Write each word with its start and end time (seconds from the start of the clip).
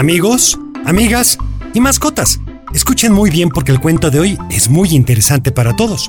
Amigos, 0.00 0.58
amigas 0.86 1.36
y 1.74 1.80
mascotas, 1.80 2.40
escuchen 2.72 3.12
muy 3.12 3.28
bien 3.28 3.50
porque 3.50 3.70
el 3.70 3.80
cuento 3.80 4.10
de 4.10 4.18
hoy 4.18 4.38
es 4.50 4.70
muy 4.70 4.94
interesante 4.94 5.52
para 5.52 5.76
todos. 5.76 6.08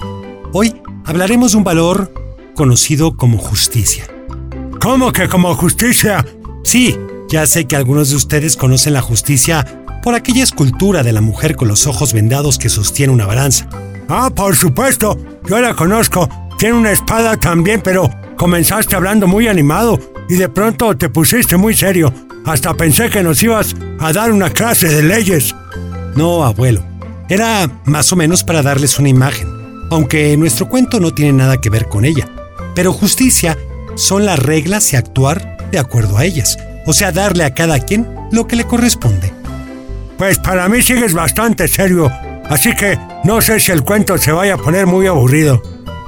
Hoy 0.54 0.74
hablaremos 1.04 1.52
de 1.52 1.58
un 1.58 1.66
valor 1.66 2.14
conocido 2.56 3.18
como 3.18 3.38
justicia. 3.38 4.08
¿Cómo 4.80 5.12
que 5.12 5.28
como 5.28 5.54
justicia? 5.56 6.26
Sí, 6.64 6.98
ya 7.28 7.46
sé 7.46 7.66
que 7.66 7.76
algunos 7.76 8.12
de 8.12 8.16
ustedes 8.16 8.56
conocen 8.56 8.94
la 8.94 9.02
justicia 9.02 9.84
por 10.02 10.16
aquella 10.16 10.44
escultura 10.44 11.04
de 11.04 11.12
la 11.12 11.20
mujer 11.20 11.58
con 11.58 11.68
los 11.68 11.86
ojos 11.86 12.14
vendados 12.14 12.58
que 12.58 12.70
sostiene 12.70 13.12
una 13.12 13.26
balanza. 13.26 13.68
Ah, 14.08 14.30
por 14.34 14.56
supuesto, 14.56 15.18
yo 15.50 15.60
la 15.60 15.76
conozco. 15.76 16.30
Tiene 16.58 16.78
una 16.78 16.92
espada 16.92 17.36
también, 17.36 17.82
pero 17.84 18.10
comenzaste 18.38 18.96
hablando 18.96 19.28
muy 19.28 19.50
animado 19.50 20.00
y 20.30 20.36
de 20.36 20.48
pronto 20.48 20.96
te 20.96 21.10
pusiste 21.10 21.58
muy 21.58 21.74
serio. 21.74 22.14
Hasta 22.46 22.74
pensé 22.74 23.10
que 23.10 23.24
nos 23.24 23.42
ibas 23.44 23.76
a 24.00 24.12
dar 24.14 24.32
una 24.32 24.50
clase 24.50 24.88
de 24.88 25.04
leyes. 25.04 25.56
No, 26.16 26.44
abuelo. 26.44 26.84
Era 27.30 27.70
más 27.86 28.12
o 28.12 28.16
menos 28.16 28.44
para 28.44 28.62
darles 28.62 29.00
una 29.00 29.10
imagen, 29.10 29.48
aunque 29.90 30.36
nuestro 30.38 30.68
cuento 30.68 31.00
no 31.00 31.14
tiene 31.14 31.34
nada 31.34 31.62
que 31.62 31.70
ver 31.70 31.86
con 31.86 32.04
ella. 32.04 32.28
Pero 32.76 32.94
justicia 32.94 33.58
son 33.96 34.26
las 34.26 34.40
reglas 34.40 34.92
y 34.92 34.96
actuar 34.96 35.58
de 35.72 35.80
acuerdo 35.80 36.18
a 36.18 36.26
ellas, 36.26 36.58
o 36.86 36.94
sea, 36.94 37.12
darle 37.12 37.44
a 37.44 37.54
cada 37.54 37.80
quien 37.80 38.08
lo 38.32 38.48
que 38.48 38.56
le 38.56 38.66
corresponde. 38.66 39.32
Pues 40.18 40.40
para 40.40 40.68
mí 40.68 40.82
sigues 40.82 41.14
bastante 41.14 41.68
serio, 41.68 42.12
así 42.50 42.76
que 42.76 43.00
no 43.24 43.42
sé 43.42 43.60
si 43.60 43.72
el 43.72 43.84
cuento 43.84 44.18
se 44.18 44.32
vaya 44.32 44.56
a 44.56 44.58
poner 44.58 44.88
muy 44.88 45.08
aburrido. 45.08 45.62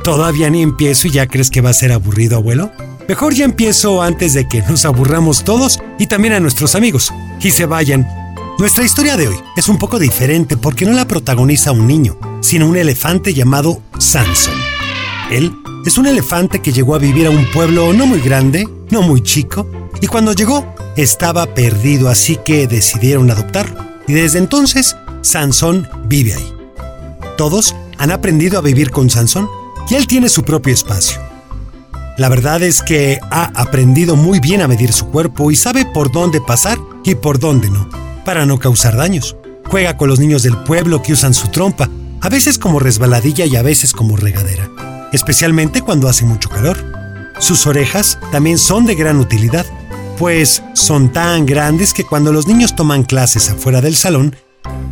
Todavía 0.03 0.49
ni 0.49 0.61
empiezo 0.61 1.07
y 1.07 1.11
ya 1.11 1.27
crees 1.27 1.49
que 1.49 1.61
va 1.61 1.69
a 1.69 1.73
ser 1.73 1.93
aburrido, 1.93 2.37
abuelo. 2.37 2.71
Mejor 3.07 3.33
ya 3.33 3.43
empiezo 3.43 4.01
antes 4.01 4.33
de 4.33 4.47
que 4.47 4.61
nos 4.61 4.85
aburramos 4.85 5.43
todos 5.43 5.79
y 5.99 6.07
también 6.07 6.33
a 6.33 6.39
nuestros 6.39 6.75
amigos 6.75 7.11
y 7.41 7.51
se 7.51 7.65
vayan. 7.65 8.07
Nuestra 8.57 8.85
historia 8.85 9.17
de 9.17 9.27
hoy 9.27 9.35
es 9.57 9.67
un 9.67 9.77
poco 9.77 9.99
diferente 9.99 10.55
porque 10.55 10.85
no 10.85 10.93
la 10.93 11.05
protagoniza 11.05 11.73
un 11.73 11.85
niño, 11.85 12.17
sino 12.41 12.67
un 12.67 12.77
elefante 12.77 13.33
llamado 13.33 13.81
Samson. 13.97 14.53
Él 15.31 15.51
es 15.85 15.97
un 15.97 16.07
elefante 16.07 16.61
que 16.61 16.71
llegó 16.71 16.95
a 16.95 16.99
vivir 16.99 17.27
a 17.27 17.31
un 17.31 17.45
pueblo 17.51 17.91
no 17.91 18.05
muy 18.05 18.21
grande, 18.21 18.69
no 18.89 19.01
muy 19.01 19.21
chico, 19.21 19.67
y 19.99 20.07
cuando 20.07 20.31
llegó 20.31 20.65
estaba 20.95 21.45
perdido, 21.53 22.07
así 22.07 22.37
que 22.37 22.67
decidieron 22.67 23.29
adoptarlo. 23.29 23.83
Y 24.07 24.13
desde 24.13 24.37
entonces, 24.37 24.95
Sansón 25.21 25.89
vive 26.05 26.35
ahí. 26.35 26.53
Todos 27.37 27.75
han 27.97 28.11
aprendido 28.11 28.59
a 28.59 28.61
vivir 28.61 28.91
con 28.91 29.09
Sansón 29.09 29.49
y 29.89 29.95
él 29.95 30.07
tiene 30.07 30.29
su 30.29 30.43
propio 30.43 30.73
espacio. 30.73 31.32
La 32.15 32.29
verdad 32.29 32.61
es 32.61 32.83
que 32.83 33.19
ha 33.31 33.45
aprendido 33.55 34.15
muy 34.15 34.39
bien 34.39 34.61
a 34.61 34.67
medir 34.67 34.93
su 34.93 35.07
cuerpo 35.07 35.49
y 35.49 35.55
sabe 35.55 35.83
por 35.85 36.11
dónde 36.11 36.41
pasar 36.41 36.77
y 37.03 37.15
por 37.15 37.39
dónde 37.39 37.71
no, 37.71 37.89
para 38.23 38.45
no 38.45 38.59
causar 38.59 38.95
daños. 38.95 39.35
Juega 39.65 39.97
con 39.97 40.09
los 40.09 40.19
niños 40.19 40.43
del 40.43 40.55
pueblo 40.57 41.01
que 41.01 41.13
usan 41.13 41.33
su 41.33 41.47
trompa, 41.47 41.89
a 42.21 42.29
veces 42.29 42.59
como 42.59 42.79
resbaladilla 42.79 43.45
y 43.45 43.55
a 43.55 43.63
veces 43.63 43.93
como 43.93 44.15
regadera, 44.15 44.69
especialmente 45.11 45.81
cuando 45.81 46.07
hace 46.07 46.23
mucho 46.23 46.49
calor. 46.49 46.77
Sus 47.39 47.65
orejas 47.65 48.19
también 48.31 48.59
son 48.59 48.85
de 48.85 48.93
gran 48.93 49.17
utilidad, 49.19 49.65
pues 50.19 50.61
son 50.73 51.11
tan 51.11 51.47
grandes 51.47 51.93
que 51.93 52.05
cuando 52.05 52.31
los 52.31 52.45
niños 52.45 52.75
toman 52.75 53.03
clases 53.03 53.49
afuera 53.49 53.81
del 53.81 53.95
salón, 53.95 54.35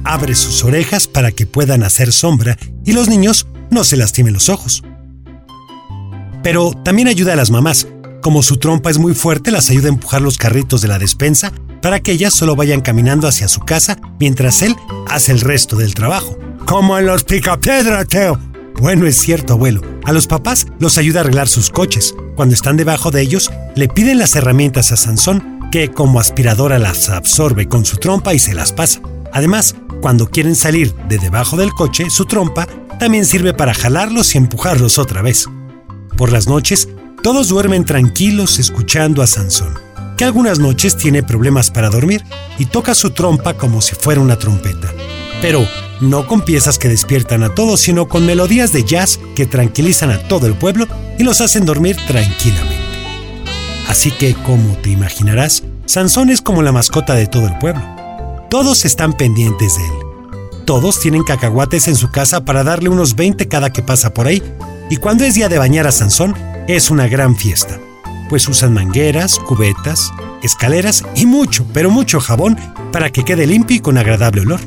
abre 0.04 0.34
sus 0.34 0.64
orejas 0.64 1.08
para 1.08 1.32
que 1.32 1.46
puedan 1.46 1.84
hacer 1.84 2.12
sombra 2.12 2.58
y 2.84 2.94
los 2.94 3.08
niños 3.08 3.46
no 3.70 3.84
se 3.84 3.96
lastimen 3.96 4.34
los 4.34 4.50
ojos. 4.50 4.84
Pero 6.44 6.72
también 6.84 7.08
ayuda 7.08 7.34
a 7.34 7.36
las 7.36 7.52
mamás. 7.52 7.88
Como 8.22 8.44
su 8.44 8.58
trompa 8.58 8.90
es 8.90 9.00
muy 9.00 9.16
fuerte, 9.16 9.52
las 9.52 9.70
ayuda 9.70 9.88
a 9.88 9.94
empujar 9.94 10.22
los 10.22 10.38
carritos 10.38 10.82
de 10.82 10.88
la 10.88 11.00
despensa 11.00 11.52
para 11.82 12.00
que 12.00 12.12
ellas 12.12 12.34
solo 12.34 12.56
vayan 12.56 12.82
caminando 12.82 13.28
hacia 13.28 13.48
su 13.48 13.62
casa 13.62 13.98
mientras 14.20 14.62
él 14.62 14.76
hace 15.08 15.32
el 15.32 15.42
resto 15.42 15.76
del 15.76 15.96
trabajo. 15.96 16.38
Como 16.66 16.98
en 16.98 17.08
los 17.08 17.24
picapiedra, 17.24 18.06
Teo. 18.06 18.40
Bueno, 18.80 19.06
es 19.08 19.18
cierto, 19.18 19.54
abuelo. 19.54 19.82
A 20.06 20.12
los 20.12 20.28
papás 20.28 20.68
los 20.80 20.98
ayuda 20.98 21.20
a 21.20 21.24
arreglar 21.24 21.48
sus 21.48 21.70
coches. 21.70 22.16
Cuando 22.36 22.56
están 22.56 22.78
debajo 22.78 23.12
de 23.12 23.22
ellos, 23.22 23.52
le 23.76 23.88
piden 23.88 24.20
las 24.20 24.36
herramientas 24.36 24.92
a 24.92 24.98
Sansón, 24.98 25.60
que 25.72 25.90
como 25.90 26.20
aspiradora 26.20 26.80
las 26.80 27.10
absorbe 27.10 27.68
con 27.68 27.86
su 27.86 27.98
trompa 27.98 28.34
y 28.34 28.40
se 28.40 28.54
las 28.54 28.72
pasa. 28.72 29.02
Además, 29.34 29.76
cuando 30.02 30.30
quieren 30.30 30.56
salir 30.56 30.94
de 31.08 31.18
debajo 31.18 31.58
del 31.58 31.72
coche, 31.72 32.10
su 32.10 32.26
trompa 32.26 32.68
también 33.00 33.26
sirve 33.26 33.54
para 33.54 33.74
jalarlos 33.74 34.36
y 34.36 34.38
empujarlos 34.38 35.00
otra 35.00 35.22
vez. 35.22 35.48
Por 36.22 36.32
las 36.32 36.48
noches, 36.48 36.88
todos 37.24 37.50
duermen 37.50 37.84
tranquilos 37.84 38.60
escuchando 38.60 39.24
a 39.24 39.26
Sansón, 39.26 39.74
que 40.18 40.24
algunas 40.24 40.60
noches 40.60 40.96
tiene 40.96 41.24
problemas 41.24 41.72
para 41.72 41.90
dormir 41.90 42.24
y 42.60 42.66
toca 42.66 42.94
su 42.94 43.10
trompa 43.10 43.56
como 43.56 43.82
si 43.82 43.96
fuera 43.96 44.22
una 44.22 44.38
trompeta. 44.38 44.94
Pero 45.42 45.68
no 46.00 46.28
con 46.28 46.42
piezas 46.42 46.78
que 46.78 46.90
despiertan 46.90 47.42
a 47.42 47.56
todos, 47.56 47.82
sino 47.82 48.08
con 48.08 48.28
melodías 48.28 48.72
de 48.72 48.84
jazz 48.84 49.20
que 49.34 49.48
tranquilizan 49.48 50.12
a 50.12 50.20
todo 50.28 50.46
el 50.46 50.54
pueblo 50.54 50.88
y 51.18 51.24
los 51.24 51.42
hacen 51.42 51.66
dormir 51.66 51.98
tranquilamente. 52.06 52.76
Así 53.88 54.12
que, 54.12 54.36
como 54.36 54.76
te 54.76 54.92
imaginarás, 54.92 55.64
Sansón 55.88 56.30
es 56.30 56.44
como 56.44 56.62
la 56.62 56.72
mascota 56.72 57.16
de 57.16 57.26
todo 57.26 57.48
el 57.48 57.58
pueblo. 57.58 57.82
Todos 58.48 58.86
están 58.86 59.14
pendientes 59.14 59.76
de 59.76 59.84
él. 59.84 60.36
Todos 60.66 61.00
tienen 61.00 61.24
cacahuates 61.24 61.88
en 61.88 61.96
su 61.96 62.12
casa 62.12 62.46
para 62.46 62.64
darle 62.64 62.90
unos 62.90 63.16
20 63.16 63.48
cada 63.48 63.74
que 63.74 63.82
pasa 63.82 64.14
por 64.14 64.28
ahí 64.28 64.44
y 64.92 64.98
cuando 64.98 65.24
es 65.24 65.36
día 65.36 65.48
de 65.48 65.58
bañar 65.58 65.88
a 65.88 65.92
Sansón, 65.94 66.36
es 66.68 66.92
una 66.92 67.08
gran 67.08 67.38
fiesta, 67.38 67.80
pues 68.28 68.46
usan 68.50 68.74
mangueras, 68.74 69.40
cubetas, 69.40 70.12
escaleras 70.44 71.06
y 71.16 71.26
mucho, 71.26 71.66
pero 71.72 71.90
mucho 71.90 72.20
jabón 72.20 72.58
para 72.92 73.10
que 73.10 73.24
quede 73.24 73.48
limpio 73.48 73.78
y 73.78 73.80
con 73.80 73.98
agradable 73.98 74.42
olor. 74.42 74.60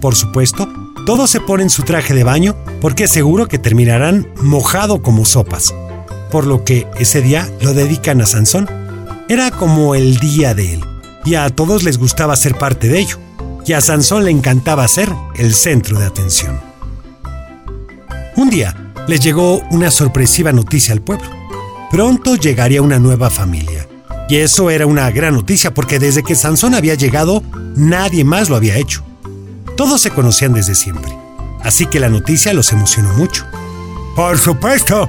Por 0.00 0.14
supuesto, 0.14 0.68
todos 1.06 1.28
se 1.28 1.40
ponen 1.40 1.70
su 1.70 1.82
traje 1.82 2.14
de 2.14 2.22
baño 2.22 2.54
porque 2.80 3.04
es 3.04 3.10
seguro 3.10 3.48
que 3.48 3.58
terminarán 3.58 4.28
mojado 4.42 5.02
como 5.02 5.24
sopas, 5.24 5.74
por 6.30 6.46
lo 6.46 6.62
que 6.62 6.86
ese 6.96 7.20
día 7.20 7.50
lo 7.60 7.74
dedican 7.74 8.20
a 8.20 8.26
Sansón. 8.26 8.70
Era 9.28 9.50
como 9.50 9.96
el 9.96 10.18
día 10.18 10.54
de 10.54 10.74
él, 10.74 10.84
y 11.24 11.34
a 11.34 11.50
todos 11.50 11.82
les 11.82 11.98
gustaba 11.98 12.36
ser 12.36 12.56
parte 12.56 12.86
de 12.86 13.00
ello, 13.00 13.18
y 13.66 13.72
a 13.72 13.80
Sansón 13.80 14.24
le 14.24 14.30
encantaba 14.30 14.86
ser 14.86 15.12
el 15.34 15.52
centro 15.52 15.98
de 15.98 16.06
atención. 16.06 16.60
Un 18.36 18.50
día, 18.50 18.85
les 19.06 19.20
llegó 19.20 19.60
una 19.70 19.90
sorpresiva 19.90 20.52
noticia 20.52 20.92
al 20.92 21.02
pueblo. 21.02 21.28
Pronto 21.90 22.36
llegaría 22.36 22.82
una 22.82 22.98
nueva 22.98 23.30
familia. 23.30 23.86
Y 24.28 24.36
eso 24.36 24.70
era 24.70 24.86
una 24.86 25.10
gran 25.10 25.34
noticia 25.34 25.72
porque 25.72 25.98
desde 25.98 26.22
que 26.22 26.34
Sansón 26.34 26.74
había 26.74 26.94
llegado, 26.94 27.42
nadie 27.76 28.24
más 28.24 28.48
lo 28.48 28.56
había 28.56 28.76
hecho. 28.76 29.04
Todos 29.76 30.00
se 30.00 30.10
conocían 30.10 30.52
desde 30.52 30.74
siempre. 30.74 31.16
Así 31.62 31.86
que 31.86 32.00
la 32.00 32.08
noticia 32.08 32.52
los 32.52 32.72
emocionó 32.72 33.12
mucho. 33.14 33.44
Por 34.16 34.38
supuesto. 34.38 35.08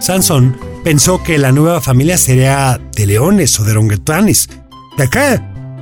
Sansón 0.00 0.56
pensó 0.82 1.22
que 1.22 1.38
la 1.38 1.52
nueva 1.52 1.80
familia 1.80 2.18
sería 2.18 2.80
de 2.94 3.06
leones 3.06 3.58
o 3.60 3.64
de 3.64 3.72
orangutanes. 3.72 4.48
¿De 4.96 5.08
qué? 5.08 5.40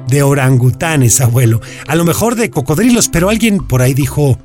De 0.09 0.23
orangutanes, 0.23 1.21
abuelo. 1.21 1.61
A 1.87 1.95
lo 1.95 2.05
mejor 2.05 2.35
de 2.35 2.51
cocodrilos, 2.51 3.09
pero 3.09 3.31
alguien 3.31 3.59
por 3.59 3.81
ahí 3.81 3.95
dijo, 3.95 4.39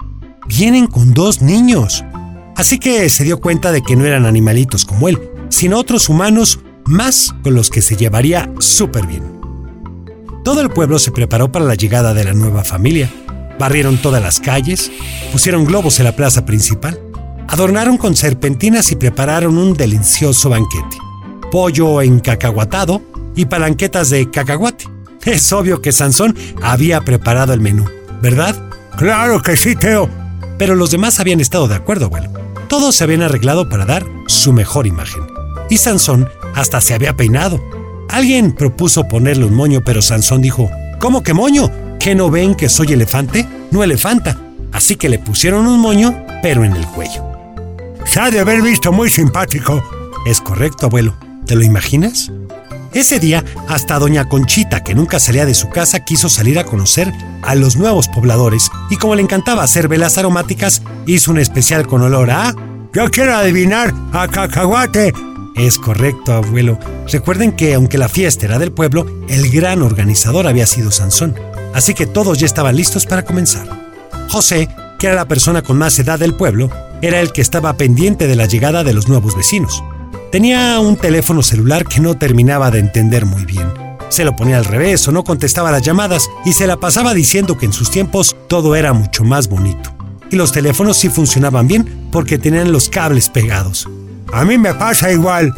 vienen 0.48 0.88
con 0.88 1.14
dos 1.14 1.42
niños. 1.42 2.06
Así 2.58 2.80
que 2.80 3.08
se 3.10 3.24
dio 3.24 3.40
cuenta 3.40 3.72
de 3.72 3.84
que 3.84 3.96
no 3.96 4.06
eran 4.06 4.26
animalitos 4.26 4.84
como 4.84 5.08
él, 5.08 5.20
sino 5.50 5.78
otros 5.78 6.10
humanos 6.10 6.60
más 6.86 7.36
con 7.44 7.54
los 7.54 7.70
que 7.70 7.84
se 7.84 7.96
llevaría 7.96 8.52
súper 8.60 9.06
bien. 9.06 9.40
Todo 10.44 10.62
el 10.62 10.72
pueblo 10.72 10.98
se 10.98 11.12
preparó 11.12 11.52
para 11.52 11.66
la 11.66 11.76
llegada 11.76 12.16
de 12.16 12.24
la 12.24 12.34
nueva 12.34 12.64
familia. 12.64 13.12
Barrieron 13.60 14.00
todas 14.00 14.24
las 14.24 14.40
calles, 14.40 14.92
pusieron 15.32 15.66
globos 15.66 16.00
en 16.00 16.06
la 16.06 16.16
plaza 16.16 16.46
principal, 16.46 17.00
adornaron 17.48 17.98
con 17.98 18.16
serpentinas 18.16 18.92
y 18.92 18.96
prepararon 18.96 19.56
un 19.58 19.76
delicioso 19.76 20.50
banquete. 20.50 20.98
Pollo 21.52 22.02
encacahuatado 22.02 23.04
y 23.36 23.46
palanquetas 23.46 24.10
de 24.10 24.32
cacahuate. 24.32 24.86
Es 25.26 25.52
obvio 25.52 25.82
que 25.82 25.92
Sansón 25.92 26.36
había 26.64 27.02
preparado 27.02 27.54
el 27.54 27.62
menú, 27.62 27.86
¿verdad? 28.22 28.56
Claro 28.98 29.44
que 29.44 29.58
sí, 29.58 29.76
Teo. 29.76 30.10
Pero 30.58 30.74
los 30.74 30.90
demás 30.90 31.20
habían 31.20 31.40
estado 31.40 31.68
de 31.68 31.76
acuerdo, 31.76 32.06
abuelo. 32.06 32.47
Todos 32.68 32.96
se 32.96 33.04
habían 33.04 33.22
arreglado 33.22 33.70
para 33.70 33.86
dar 33.86 34.06
su 34.28 34.52
mejor 34.54 34.88
imagen. 34.88 35.24
Y 35.70 35.78
Sansón 35.78 36.30
hasta 36.56 36.82
se 36.82 36.94
había 36.94 37.16
peinado. 37.16 37.64
Alguien 38.10 38.54
propuso 38.54 39.08
ponerle 39.08 39.46
un 39.46 39.54
moño, 39.54 39.82
pero 39.86 40.02
Sansón 40.02 40.42
dijo, 40.42 40.70
¿Cómo 41.00 41.24
que 41.24 41.34
moño? 41.34 41.72
¿Que 42.00 42.16
no 42.16 42.30
ven 42.30 42.56
que 42.56 42.70
soy 42.70 42.94
elefante? 42.94 43.48
No 43.72 43.84
elefanta. 43.84 44.38
Así 44.72 44.96
que 44.96 45.10
le 45.10 45.20
pusieron 45.20 45.68
un 45.68 45.80
moño, 45.80 46.26
pero 46.42 46.64
en 46.64 46.76
el 46.76 46.86
cuello. 46.88 47.24
Se 48.06 48.20
ha 48.20 48.32
de 48.32 48.40
haber 48.40 48.62
visto 48.62 48.92
muy 48.92 49.10
simpático. 49.10 49.84
Es 50.26 50.42
correcto, 50.42 50.88
abuelo. 50.88 51.16
¿Te 51.46 51.56
lo 51.56 51.64
imaginas? 51.64 52.32
Ese 52.98 53.20
día, 53.20 53.46
hasta 53.68 54.00
doña 54.00 54.28
Conchita, 54.28 54.84
que 54.84 54.96
nunca 54.96 55.20
salía 55.20 55.46
de 55.46 55.54
su 55.54 55.70
casa, 55.70 56.00
quiso 56.00 56.30
salir 56.30 56.58
a 56.58 56.64
conocer 56.64 57.14
a 57.44 57.54
los 57.54 57.76
nuevos 57.76 58.08
pobladores 58.08 58.72
y 58.90 58.96
como 58.96 59.14
le 59.14 59.22
encantaba 59.22 59.62
hacer 59.62 59.88
velas 59.88 60.18
aromáticas, 60.18 60.82
hizo 61.06 61.30
un 61.30 61.38
especial 61.38 61.86
con 61.86 62.02
olor 62.02 62.32
a... 62.32 62.56
Yo 62.94 63.12
quiero 63.12 63.36
adivinar 63.36 63.94
a 64.14 64.28
cacahuate. 64.28 65.14
Es 65.56 65.78
correcto, 65.78 66.34
abuelo. 66.34 66.80
Recuerden 67.08 67.52
que 67.52 67.76
aunque 67.76 68.00
la 68.00 68.10
fiesta 68.10 68.48
era 68.48 68.58
del 68.58 68.72
pueblo, 68.72 69.06
el 69.30 69.52
gran 69.52 69.84
organizador 69.84 70.48
había 70.48 70.66
sido 70.66 70.90
Sansón. 70.90 71.36
Así 71.76 71.94
que 71.94 72.08
todos 72.08 72.40
ya 72.40 72.48
estaban 72.48 72.76
listos 72.76 73.06
para 73.06 73.24
comenzar. 73.24 73.68
José, 74.28 74.70
que 74.98 75.06
era 75.06 75.16
la 75.16 75.28
persona 75.28 75.62
con 75.62 75.78
más 75.78 76.00
edad 76.00 76.18
del 76.18 76.34
pueblo, 76.34 76.72
era 77.04 77.20
el 77.20 77.32
que 77.32 77.42
estaba 77.42 77.78
pendiente 77.78 78.26
de 78.26 78.36
la 78.36 78.48
llegada 78.48 78.84
de 78.84 78.94
los 78.94 79.08
nuevos 79.08 79.38
vecinos. 79.38 79.84
Tenía 80.38 80.80
un 80.80 80.98
teléfono 80.98 81.42
celular 81.42 81.88
que 81.88 82.00
no 82.00 82.16
terminaba 82.16 82.70
de 82.70 82.78
entender 82.78 83.26
muy 83.26 83.44
bien. 83.44 83.74
Se 84.10 84.24
lo 84.24 84.36
ponía 84.36 84.60
al 84.60 84.66
revés 84.66 85.08
o 85.08 85.12
no 85.12 85.24
contestaba 85.24 85.72
las 85.72 85.82
llamadas 85.82 86.30
y 86.46 86.54
se 86.54 86.68
la 86.68 86.78
pasaba 86.78 87.16
diciendo 87.16 87.58
que 87.58 87.66
en 87.66 87.74
sus 87.74 87.90
tiempos 87.90 88.36
todo 88.48 88.76
era 88.76 88.94
mucho 88.94 89.24
más 89.24 89.48
bonito. 89.48 89.92
Y 90.30 90.36
los 90.36 90.52
teléfonos 90.52 90.98
sí 90.98 91.10
funcionaban 91.10 91.68
bien 91.68 92.08
porque 92.12 92.38
tenían 92.38 92.72
los 92.72 92.88
cables 92.88 93.30
pegados. 93.30 93.90
A 94.32 94.46
mí 94.46 94.60
me 94.60 94.76
pasa 94.76 95.12
igual. 95.12 95.56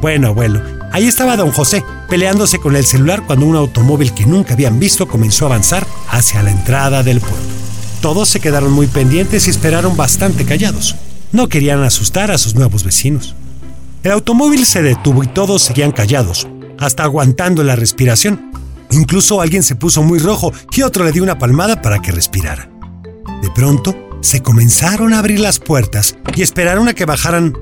Bueno, 0.00 0.28
abuelo, 0.28 0.62
ahí 0.92 1.08
estaba 1.08 1.36
don 1.36 1.52
José, 1.52 1.84
peleándose 2.08 2.58
con 2.58 2.74
el 2.74 2.86
celular 2.86 3.24
cuando 3.26 3.44
un 3.44 3.56
automóvil 3.56 4.14
que 4.14 4.24
nunca 4.24 4.54
habían 4.54 4.80
visto 4.80 5.06
comenzó 5.06 5.44
a 5.44 5.48
avanzar 5.48 5.86
hacia 6.08 6.42
la 6.42 6.52
entrada 6.52 7.02
del 7.02 7.20
pueblo. 7.20 7.52
Todos 8.00 8.30
se 8.30 8.40
quedaron 8.40 8.72
muy 8.72 8.86
pendientes 8.86 9.46
y 9.46 9.50
esperaron 9.50 9.94
bastante 9.94 10.46
callados. 10.46 10.96
No 11.32 11.50
querían 11.50 11.82
asustar 11.82 12.30
a 12.30 12.38
sus 12.38 12.54
nuevos 12.54 12.82
vecinos. 12.82 13.34
El 14.02 14.10
automóvil 14.10 14.66
se 14.66 14.82
detuvo 14.82 15.22
y 15.22 15.28
todos 15.28 15.62
seguían 15.62 15.92
callados, 15.92 16.48
hasta 16.78 17.04
aguantando 17.04 17.62
la 17.62 17.76
respiración. 17.76 18.50
Incluso 18.90 19.40
alguien 19.40 19.62
se 19.62 19.76
puso 19.76 20.02
muy 20.02 20.18
rojo 20.18 20.52
y 20.72 20.82
otro 20.82 21.04
le 21.04 21.12
dio 21.12 21.22
una 21.22 21.38
palmada 21.38 21.80
para 21.80 22.00
que 22.00 22.10
respirara. 22.10 22.68
De 23.40 23.50
pronto, 23.50 23.94
se 24.20 24.42
comenzaron 24.42 25.14
a 25.14 25.20
abrir 25.20 25.38
las 25.38 25.60
puertas 25.60 26.16
y 26.34 26.42
esperaron 26.42 26.88
a 26.88 26.94
que 26.94 27.04
bajaran 27.04 27.56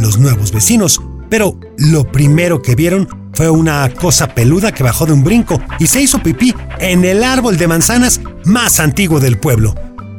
los 0.00 0.18
nuevos 0.18 0.52
vecinos, 0.52 1.02
pero 1.28 1.58
lo 1.76 2.10
primero 2.10 2.62
que 2.62 2.76
vieron 2.76 3.08
fue 3.32 3.50
una 3.50 3.92
cosa 3.92 4.32
peluda 4.32 4.70
que 4.70 4.84
bajó 4.84 5.06
de 5.06 5.12
un 5.12 5.24
brinco 5.24 5.60
y 5.80 5.88
se 5.88 6.00
hizo 6.00 6.22
pipí 6.22 6.54
en 6.78 7.04
el 7.04 7.24
árbol 7.24 7.56
de 7.56 7.66
manzanas 7.66 8.20
más 8.44 8.78
antiguo 8.78 9.18
del 9.18 9.38
pueblo. 9.38 9.74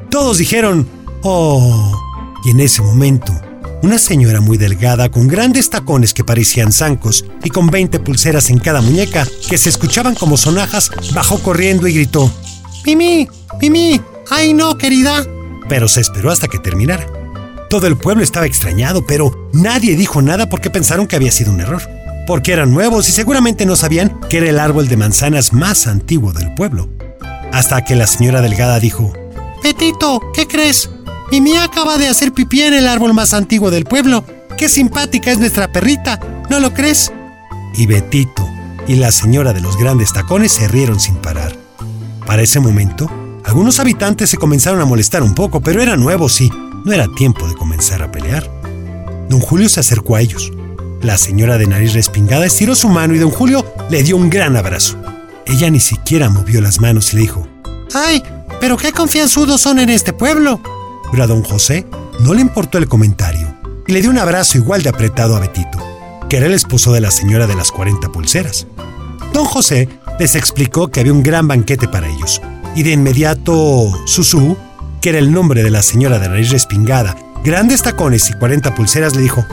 Todos 0.10 0.38
dijeron, 0.38 0.86
¡Oh! 1.24 1.94
Y 2.44 2.52
en 2.52 2.60
ese 2.60 2.82
momento, 2.82 3.34
una 3.86 4.00
señora 4.00 4.42
muy 4.42 4.58
delgada 4.58 5.12
con 5.12 5.28
grandes 5.28 5.70
tacones 5.70 6.16
que 6.16 6.24
parecían 6.24 6.72
zancos 6.72 7.24
y 7.44 7.52
con 7.52 7.68
20 7.68 8.00
pulseras 8.00 8.50
en 8.50 8.58
cada 8.58 8.82
muñeca 8.82 9.28
que 9.48 9.60
se 9.60 9.70
escuchaban 9.70 10.16
como 10.16 10.38
sonajas, 10.38 10.90
bajó 11.14 11.38
corriendo 11.38 11.88
y 11.88 11.94
gritó, 11.94 12.34
¡Mimi! 12.84 13.28
¡Mimi! 13.62 14.02
¡Ay 14.32 14.56
no, 14.56 14.76
querida! 14.76 15.24
Pero 15.70 15.88
se 15.88 16.02
esperó 16.02 16.32
hasta 16.32 16.48
que 16.48 16.58
terminara. 16.58 17.06
Todo 17.70 17.86
el 17.86 17.96
pueblo 17.96 18.24
estaba 18.24 18.48
extrañado, 18.48 19.06
pero 19.06 19.50
nadie 19.54 19.96
dijo 19.96 20.20
nada 20.20 20.50
porque 20.50 20.72
pensaron 20.72 21.06
que 21.06 21.16
había 21.16 21.32
sido 21.32 21.52
un 21.52 21.62
error. 21.62 21.84
Porque 22.26 22.54
eran 22.54 22.74
nuevos 22.74 23.08
y 23.08 23.12
seguramente 23.12 23.68
no 23.68 23.76
sabían 23.76 24.20
que 24.30 24.38
era 24.38 24.50
el 24.50 24.58
árbol 24.58 24.88
de 24.88 24.98
manzanas 24.98 25.54
más 25.54 25.86
antiguo 25.86 26.34
del 26.34 26.52
pueblo. 26.56 26.90
Hasta 27.54 27.86
que 27.86 27.96
la 27.96 28.08
señora 28.08 28.42
delgada 28.42 28.80
dijo, 28.80 29.14
Petito, 29.62 30.20
¿qué 30.34 30.48
crees? 30.48 30.90
Mimi 31.32 31.58
acaba 31.58 31.98
de 31.98 32.08
hacer 32.08 32.32
pipí 32.34 32.62
en 32.62 32.74
el 32.74 32.88
árbol 32.88 33.14
más 33.14 33.34
antiguo 33.34 33.72
del 33.72 33.86
pueblo. 33.86 34.24
¡Qué 34.58 34.70
simpática 34.70 35.32
es 35.32 35.40
nuestra 35.40 35.72
perrita! 35.72 36.20
¿No 36.50 36.60
lo 36.60 36.74
crees? 36.74 37.12
Y 37.74 37.88
Betito 37.88 38.48
y 38.88 38.96
la 38.96 39.12
señora 39.12 39.52
de 39.52 39.62
los 39.62 39.78
grandes 39.78 40.14
tacones 40.14 40.54
se 40.54 40.68
rieron 40.68 41.00
sin 41.00 41.16
parar. 41.16 41.58
Para 42.26 42.44
ese 42.44 42.60
momento, 42.60 43.10
algunos 43.44 43.80
habitantes 43.80 44.30
se 44.30 44.38
comenzaron 44.38 44.80
a 44.82 44.86
molestar 44.86 45.24
un 45.24 45.34
poco, 45.34 45.62
pero 45.62 45.82
eran 45.82 46.00
nuevos 46.00 46.40
y 46.42 46.50
no 46.86 46.94
era 46.94 47.08
tiempo 47.08 47.48
de 47.48 47.56
comenzar 47.56 48.02
a 48.02 48.12
pelear. 48.12 48.50
Don 49.30 49.40
Julio 49.40 49.68
se 49.70 49.80
acercó 49.80 50.16
a 50.16 50.22
ellos. 50.22 50.52
La 51.02 51.18
señora 51.18 51.58
de 51.58 51.68
nariz 51.68 51.94
respingada 51.94 52.46
estiró 52.46 52.76
su 52.76 52.90
mano 52.90 53.14
y 53.14 53.20
don 53.20 53.32
Julio 53.32 53.66
le 53.90 54.04
dio 54.04 54.18
un 54.18 54.30
gran 54.30 54.56
abrazo. 54.56 54.98
Ella 55.46 55.70
ni 55.70 55.80
siquiera 55.80 56.30
movió 56.30 56.62
las 56.62 56.80
manos 56.80 57.14
y 57.14 57.18
le 57.18 57.22
dijo, 57.24 57.48
¡Ay, 57.94 58.24
pero 58.60 58.78
qué 58.78 58.92
confianzudos 58.92 59.62
son 59.62 59.80
en 59.80 59.90
este 59.90 60.14
pueblo! 60.14 60.62
Pero 61.16 61.24
a 61.24 61.28
don 61.28 61.44
José 61.44 61.88
no 62.20 62.34
le 62.34 62.42
importó 62.42 62.78
el 62.78 62.90
comentario 62.90 63.48
y 63.88 63.94
le 63.94 64.02
dio 64.02 64.10
un 64.10 64.18
abrazo 64.18 64.58
igual 64.58 64.84
de 64.84 64.90
apretado 64.90 65.38
a 65.38 65.40
Betito, 65.40 65.78
que 66.28 66.36
era 66.36 66.46
el 66.46 66.54
esposo 66.54 66.92
de 66.92 67.00
la 67.00 67.10
señora 67.10 67.48
de 67.48 67.56
las 67.56 67.72
40 67.72 68.10
pulseras. 68.10 68.68
Don 69.32 69.46
José 69.46 69.88
les 70.20 70.36
explicó 70.36 70.90
que 70.90 71.00
había 71.00 71.14
un 71.14 71.24
gran 71.24 71.48
banquete 71.48 71.88
para 71.88 72.10
ellos 72.10 72.42
y 72.76 72.84
de 72.84 72.92
inmediato 72.92 73.94
Susu 74.06 74.58
que 75.00 75.08
era 75.08 75.20
el 75.20 75.32
nombre 75.32 75.64
de 75.64 75.72
la 75.72 75.84
señora 75.84 76.20
de 76.20 76.28
nariz 76.28 76.50
respingada, 76.50 77.16
grandes 77.46 77.82
tacones 77.82 78.30
y 78.30 78.34
40 78.34 78.76
pulseras, 78.76 79.16
le 79.16 79.22
dijo, 79.22 79.46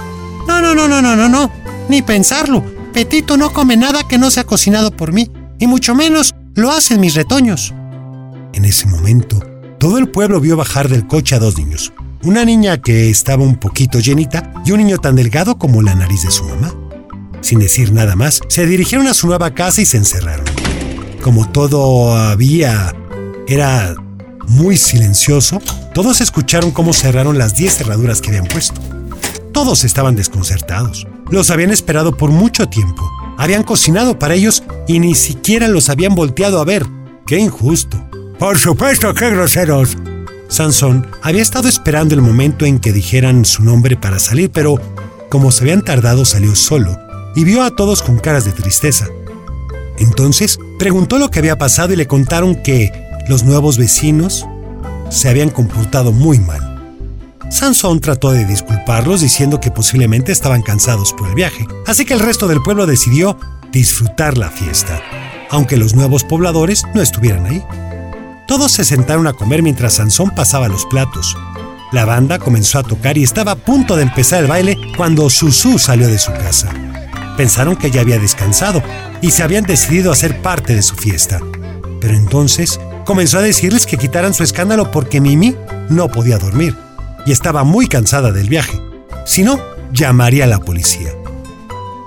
No, 0.48 0.60
no, 0.60 0.74
no, 0.74 0.88
no, 0.88 1.00
no, 1.00 1.14
no, 1.14 1.28
no, 1.28 1.48
ni 1.88 2.02
pensarlo. 2.02 2.64
Petito 2.92 3.36
no 3.36 3.52
come 3.52 3.76
nada 3.76 4.02
que 4.08 4.18
no 4.18 4.32
sea 4.32 4.42
cocinado 4.42 4.90
por 4.90 5.12
mí, 5.12 5.30
y 5.60 5.68
mucho 5.68 5.94
menos 5.94 6.34
lo 6.56 6.72
hacen 6.72 6.98
mis 6.98 7.14
retoños. 7.14 7.72
En 8.52 8.64
ese 8.64 8.88
momento, 8.88 9.51
todo 9.82 9.99
el 9.99 10.08
pueblo 10.08 10.38
vio 10.38 10.56
bajar 10.56 10.88
del 10.88 11.08
coche 11.08 11.34
a 11.34 11.40
dos 11.40 11.58
niños, 11.58 11.93
una 12.23 12.44
niña 12.44 12.81
que 12.81 13.11
estaba 13.11 13.43
un 13.43 13.56
poquito 13.56 13.99
llenita 13.99 14.52
y 14.64 14.70
un 14.70 14.79
niño 14.79 14.99
tan 14.99 15.17
delgado 15.17 15.58
como 15.58 15.82
la 15.82 15.96
nariz 15.96 16.23
de 16.23 16.31
su 16.31 16.44
mamá. 16.44 16.73
Sin 17.40 17.58
decir 17.58 17.93
nada 17.93 18.14
más, 18.14 18.43
se 18.46 18.64
dirigieron 18.64 19.08
a 19.08 19.12
su 19.12 19.26
nueva 19.26 19.55
casa 19.55 19.81
y 19.81 19.87
se 19.87 19.96
encerraron. 19.96 20.46
Como 21.20 21.50
todo 21.50 22.17
había... 22.17 22.94
era 23.49 23.96
muy 24.46 24.76
silencioso, 24.76 25.61
todos 25.93 26.20
escucharon 26.20 26.70
cómo 26.70 26.93
cerraron 26.93 27.37
las 27.37 27.56
10 27.56 27.79
cerraduras 27.79 28.20
que 28.20 28.29
habían 28.29 28.46
puesto. 28.46 28.81
Todos 29.50 29.82
estaban 29.82 30.14
desconcertados. 30.14 31.08
Los 31.29 31.50
habían 31.50 31.73
esperado 31.73 32.17
por 32.17 32.31
mucho 32.31 32.69
tiempo. 32.69 33.11
Habían 33.37 33.64
cocinado 33.64 34.17
para 34.17 34.34
ellos 34.34 34.62
y 34.87 35.00
ni 35.00 35.17
siquiera 35.17 35.67
los 35.67 35.88
habían 35.88 36.14
volteado 36.14 36.61
a 36.61 36.64
ver. 36.64 36.87
¡Qué 37.26 37.40
injusto! 37.40 38.11
Por 38.38 38.58
supuesto, 38.58 39.14
qué 39.14 39.31
groseros. 39.31 39.96
Sansón 40.49 41.06
había 41.23 41.43
estado 41.43 41.69
esperando 41.69 42.14
el 42.14 42.20
momento 42.20 42.67
en 42.67 42.79
que 42.79 42.93
dijeran 42.93 43.44
su 43.44 43.62
nombre 43.62 43.96
para 43.96 44.19
salir, 44.19 44.50
pero 44.50 44.81
como 45.31 45.50
se 45.50 45.64
habían 45.64 45.82
tardado 45.82 46.25
salió 46.25 46.55
solo 46.55 46.99
y 47.34 47.44
vio 47.44 47.62
a 47.62 47.75
todos 47.75 48.02
con 48.02 48.19
caras 48.19 48.44
de 48.44 48.52
tristeza. 48.52 49.06
Entonces 49.99 50.58
preguntó 50.79 51.19
lo 51.19 51.31
que 51.31 51.38
había 51.38 51.56
pasado 51.56 51.93
y 51.93 51.96
le 51.96 52.06
contaron 52.06 52.56
que 52.62 52.93
los 53.29 53.44
nuevos 53.44 53.79
vecinos 53.79 54.46
se 55.11 55.29
habían 55.29 55.50
comportado 55.50 56.12
muy 56.12 56.38
mal. 56.38 56.73
Sansón 57.50 58.00
trató 58.00 58.32
de 58.32 58.44
disculparlos 58.46 59.20
diciendo 59.20 59.61
que 59.61 59.70
posiblemente 59.70 60.32
estaban 60.32 60.62
cansados 60.62 61.12
por 61.12 61.29
el 61.29 61.34
viaje, 61.34 61.67
así 61.87 62.05
que 62.05 62.14
el 62.14 62.20
resto 62.20 62.49
del 62.49 62.62
pueblo 62.62 62.86
decidió 62.86 63.39
disfrutar 63.70 64.39
la 64.39 64.51
fiesta, 64.51 65.03
aunque 65.51 65.77
los 65.77 65.94
nuevos 65.94 66.24
pobladores 66.24 66.84
no 66.94 67.03
estuvieran 67.03 67.46
ahí. 67.46 67.62
Todos 68.52 68.72
se 68.72 68.84
sentaron 68.84 69.26
a 69.26 69.32
comer 69.32 69.62
mientras 69.62 69.94
Sansón 69.94 70.28
pasaba 70.34 70.68
los 70.68 70.84
platos. 70.84 71.38
La 71.90 72.04
banda 72.04 72.38
comenzó 72.38 72.78
a 72.78 72.82
tocar 72.82 73.16
y 73.16 73.22
estaba 73.22 73.52
a 73.52 73.56
punto 73.56 73.96
de 73.96 74.02
empezar 74.02 74.42
el 74.42 74.46
baile 74.46 74.76
cuando 74.94 75.30
Susu 75.30 75.78
salió 75.78 76.06
de 76.06 76.18
su 76.18 76.32
casa. 76.32 76.70
Pensaron 77.38 77.76
que 77.76 77.90
ya 77.90 78.02
había 78.02 78.18
descansado 78.18 78.82
y 79.22 79.30
se 79.30 79.42
habían 79.42 79.64
decidido 79.64 80.12
a 80.12 80.16
ser 80.16 80.42
parte 80.42 80.74
de 80.74 80.82
su 80.82 80.96
fiesta. 80.96 81.40
Pero 81.98 82.14
entonces 82.14 82.78
comenzó 83.06 83.38
a 83.38 83.40
decirles 83.42 83.86
que 83.86 83.96
quitaran 83.96 84.34
su 84.34 84.42
escándalo 84.42 84.90
porque 84.90 85.22
Mimi 85.22 85.56
no 85.88 86.10
podía 86.10 86.36
dormir 86.36 86.76
y 87.24 87.32
estaba 87.32 87.64
muy 87.64 87.86
cansada 87.86 88.32
del 88.32 88.50
viaje. 88.50 88.78
Si 89.24 89.44
no, 89.44 89.58
llamaría 89.94 90.44
a 90.44 90.48
la 90.48 90.58
policía. 90.58 91.14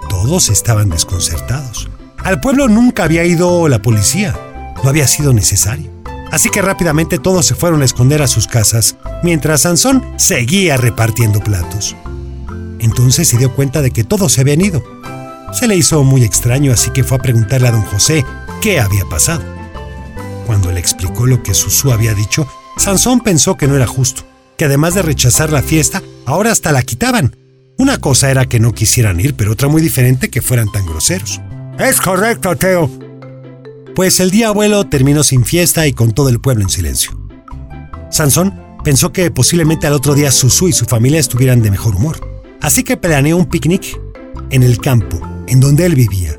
Todos 0.09 0.49
estaban 0.49 0.91
desconcertados. 0.91 1.89
Al 2.23 2.39
pueblo 2.39 2.67
nunca 2.67 3.03
había 3.03 3.25
ido 3.25 3.67
la 3.67 3.81
policía. 3.81 4.35
No 4.83 4.91
había 4.91 5.07
sido 5.07 5.33
necesario. 5.33 5.94
Así 6.31 6.49
que 6.49 6.61
rápidamente 6.61 7.19
todos 7.19 7.45
se 7.45 7.55
fueron 7.55 7.81
a 7.81 7.85
esconder 7.85 8.21
a 8.21 8.27
sus 8.27 8.47
casas, 8.47 8.95
mientras 9.23 9.61
Sansón 9.61 10.03
seguía 10.17 10.77
repartiendo 10.77 11.39
platos. 11.39 11.95
Entonces 12.79 13.27
se 13.27 13.37
dio 13.37 13.53
cuenta 13.55 13.81
de 13.81 13.91
que 13.91 14.03
todos 14.03 14.33
se 14.33 14.41
habían 14.41 14.61
ido. 14.61 14.83
Se 15.53 15.67
le 15.67 15.75
hizo 15.75 16.03
muy 16.03 16.23
extraño, 16.23 16.73
así 16.73 16.91
que 16.91 17.03
fue 17.03 17.17
a 17.17 17.21
preguntarle 17.21 17.67
a 17.67 17.71
don 17.71 17.83
José 17.83 18.25
qué 18.61 18.79
había 18.79 19.05
pasado. 19.05 19.43
Cuando 20.45 20.71
le 20.71 20.79
explicó 20.79 21.25
lo 21.25 21.41
que 21.41 21.53
Susú 21.53 21.91
había 21.91 22.13
dicho, 22.13 22.47
Sansón 22.77 23.21
pensó 23.21 23.55
que 23.55 23.67
no 23.67 23.75
era 23.75 23.87
justo, 23.87 24.23
que 24.57 24.65
además 24.65 24.93
de 24.93 25.01
rechazar 25.01 25.51
la 25.51 25.61
fiesta, 25.61 26.03
ahora 26.25 26.51
hasta 26.51 26.71
la 26.71 26.83
quitaban. 26.83 27.35
Una 27.77 27.99
cosa 27.99 28.29
era 28.29 28.45
que 28.45 28.59
no 28.59 28.73
quisieran 28.73 29.19
ir, 29.19 29.35
pero 29.35 29.53
otra 29.53 29.67
muy 29.67 29.81
diferente 29.81 30.29
que 30.29 30.41
fueran 30.41 30.71
tan 30.71 30.85
groseros. 30.85 31.41
Es 31.79 31.99
correcto, 31.99 32.55
Teo. 32.55 32.89
Pues 33.95 34.19
el 34.19 34.29
día 34.29 34.49
abuelo 34.49 34.85
terminó 34.87 35.23
sin 35.23 35.45
fiesta 35.45 35.87
y 35.87 35.93
con 35.93 36.11
todo 36.11 36.27
el 36.27 36.41
pueblo 36.41 36.63
en 36.63 36.69
silencio. 36.69 37.17
Sansón 38.11 38.53
pensó 38.83 39.13
que 39.13 39.31
posiblemente 39.31 39.87
al 39.87 39.93
otro 39.93 40.13
día 40.13 40.31
Susú 40.31 40.67
y 40.67 40.73
su 40.73 40.83
familia 40.83 41.17
estuvieran 41.17 41.61
de 41.61 41.71
mejor 41.71 41.95
humor, 41.95 42.43
así 42.59 42.83
que 42.83 42.97
planeó 42.97 43.37
un 43.37 43.45
picnic 43.45 43.97
en 44.49 44.63
el 44.63 44.79
campo, 44.79 45.21
en 45.47 45.61
donde 45.61 45.85
él 45.85 45.95
vivía. 45.95 46.37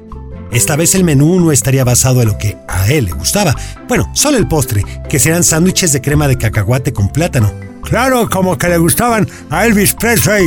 Esta 0.53 0.77
vez 0.77 0.95
el 0.95 1.03
menú 1.03 1.41
no 1.41 1.51
estaría 1.51 1.83
basado 1.83 2.21
en 2.21 2.29
lo 2.29 2.37
que 2.37 2.59
a 2.69 2.93
él 2.93 3.07
le 3.07 3.13
gustaba. 3.13 3.57
Bueno, 3.89 4.11
solo 4.13 4.37
el 4.37 4.47
postre, 4.47 4.85
que 5.09 5.19
serán 5.19 5.43
sándwiches 5.43 5.95
de 5.95 6.03
crema 6.03 6.29
de 6.29 6.37
cacahuate 6.37 6.93
con 6.93 7.09
plátano. 7.09 7.51
Claro, 7.83 8.29
como 8.29 8.59
que 8.59 8.69
le 8.69 8.77
gustaban 8.77 9.27
a 9.49 9.67
Elvis 9.67 9.95
Presley. 9.95 10.47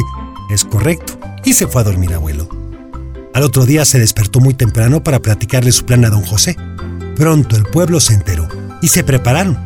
Es 0.52 0.64
correcto. 0.64 1.20
Y 1.44 1.54
se 1.54 1.66
fue 1.66 1.82
a 1.82 1.86
dormir 1.86 2.14
abuelo. 2.14 2.48
Al 3.34 3.44
otro 3.44 3.66
día 3.66 3.84
se 3.86 4.00
despertó 4.00 4.40
muy 4.40 4.54
temprano 4.54 5.04
para 5.04 5.20
platicarle 5.20 5.72
su 5.72 5.86
plan 5.86 6.06
a 6.06 6.10
don 6.10 6.24
José. 6.24 6.56
Pronto 7.20 7.58
el 7.58 7.66
pueblo 7.66 8.00
se 8.00 8.14
enteró 8.14 8.48
y 8.82 8.88
se 8.88 9.04
prepararon. 9.04 9.58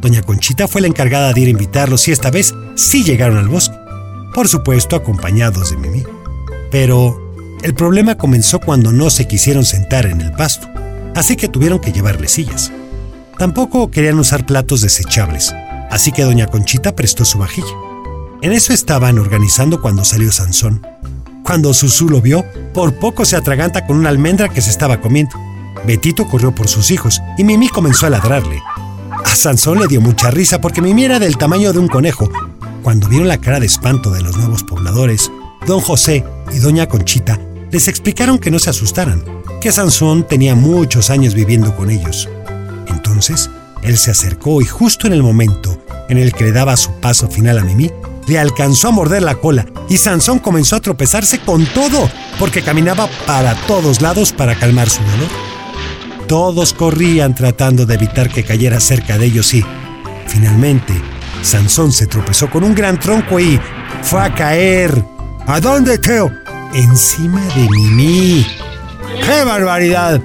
Doña 0.00 0.22
Conchita 0.22 0.68
fue 0.68 0.80
la 0.82 0.86
encargada 0.86 1.32
de 1.32 1.40
ir 1.40 1.48
a 1.48 1.50
invitarlos 1.50 2.06
y 2.06 2.12
esta 2.12 2.30
vez 2.30 2.54
sí 2.76 3.02
llegaron 3.02 3.38
al 3.38 3.48
bosque, 3.48 3.74
por 4.32 4.46
supuesto 4.46 4.94
acompañados 4.94 5.70
de 5.70 5.78
Mimi. 5.78 6.04
Pero 6.70 7.34
el 7.64 7.74
problema 7.74 8.16
comenzó 8.16 8.60
cuando 8.60 8.92
no 8.92 9.10
se 9.10 9.26
quisieron 9.26 9.64
sentar 9.64 10.06
en 10.06 10.20
el 10.20 10.30
pasto, 10.30 10.68
así 11.16 11.34
que 11.34 11.48
tuvieron 11.48 11.80
que 11.80 11.90
llevarle 11.90 12.28
sillas. 12.28 12.70
Tampoco 13.36 13.90
querían 13.90 14.20
usar 14.20 14.46
platos 14.46 14.80
desechables, 14.80 15.52
así 15.90 16.12
que 16.12 16.22
doña 16.22 16.46
Conchita 16.46 16.94
prestó 16.94 17.24
su 17.24 17.38
vajilla. 17.38 17.74
En 18.42 18.52
eso 18.52 18.72
estaban 18.72 19.18
organizando 19.18 19.82
cuando 19.82 20.04
salió 20.04 20.30
Sansón. 20.30 20.86
Cuando 21.42 21.74
Susú 21.74 22.08
lo 22.08 22.20
vio, 22.20 22.44
por 22.72 22.94
poco 22.94 23.24
se 23.24 23.34
atraganta 23.34 23.88
con 23.88 23.96
una 23.96 24.08
almendra 24.08 24.48
que 24.48 24.62
se 24.62 24.70
estaba 24.70 25.00
comiendo. 25.00 25.36
Betito 25.86 26.26
corrió 26.26 26.54
por 26.54 26.68
sus 26.68 26.90
hijos 26.90 27.20
y 27.36 27.44
Mimi 27.44 27.68
comenzó 27.68 28.06
a 28.06 28.10
ladrarle. 28.10 28.62
A 29.24 29.34
Sansón 29.34 29.80
le 29.80 29.88
dio 29.88 30.00
mucha 30.00 30.30
risa 30.30 30.60
porque 30.60 30.82
Mimi 30.82 31.04
era 31.04 31.18
del 31.18 31.36
tamaño 31.36 31.72
de 31.72 31.78
un 31.78 31.88
conejo. 31.88 32.30
Cuando 32.82 33.08
vieron 33.08 33.28
la 33.28 33.38
cara 33.38 33.60
de 33.60 33.66
espanto 33.66 34.10
de 34.10 34.22
los 34.22 34.36
nuevos 34.36 34.62
pobladores, 34.62 35.30
don 35.66 35.80
José 35.80 36.24
y 36.52 36.58
doña 36.58 36.88
Conchita 36.88 37.38
les 37.70 37.88
explicaron 37.88 38.38
que 38.38 38.50
no 38.50 38.58
se 38.58 38.70
asustaran, 38.70 39.24
que 39.60 39.72
Sansón 39.72 40.26
tenía 40.26 40.54
muchos 40.54 41.10
años 41.10 41.34
viviendo 41.34 41.74
con 41.74 41.90
ellos. 41.90 42.28
Entonces, 42.88 43.50
él 43.82 43.96
se 43.96 44.10
acercó 44.10 44.60
y 44.60 44.66
justo 44.66 45.06
en 45.06 45.14
el 45.14 45.22
momento 45.22 45.82
en 46.08 46.18
el 46.18 46.32
que 46.32 46.44
le 46.44 46.52
daba 46.52 46.76
su 46.76 46.92
paso 47.00 47.28
final 47.28 47.58
a 47.58 47.64
Mimi, 47.64 47.90
le 48.26 48.38
alcanzó 48.38 48.88
a 48.88 48.92
morder 48.92 49.22
la 49.22 49.36
cola 49.36 49.66
y 49.88 49.96
Sansón 49.96 50.38
comenzó 50.38 50.76
a 50.76 50.80
tropezarse 50.80 51.38
con 51.40 51.64
todo, 51.66 52.10
porque 52.38 52.62
caminaba 52.62 53.08
para 53.26 53.54
todos 53.66 54.00
lados 54.00 54.32
para 54.32 54.54
calmar 54.54 54.88
su 54.88 55.02
dolor. 55.02 55.41
Todos 56.32 56.72
corrían 56.72 57.34
tratando 57.34 57.84
de 57.84 57.92
evitar 57.92 58.30
que 58.30 58.42
cayera 58.42 58.80
cerca 58.80 59.18
de 59.18 59.26
ellos 59.26 59.52
y, 59.52 59.62
finalmente, 60.26 60.94
Sansón 61.42 61.92
se 61.92 62.06
tropezó 62.06 62.48
con 62.48 62.64
un 62.64 62.74
gran 62.74 62.98
tronco 62.98 63.38
y 63.38 63.60
fue 64.00 64.22
a 64.22 64.34
caer. 64.34 65.04
¿A 65.46 65.60
dónde, 65.60 65.98
Teo? 65.98 66.32
Encima 66.72 67.44
de 67.54 67.68
Mimi. 67.68 68.46
¡Qué 69.22 69.44
barbaridad! 69.44 70.22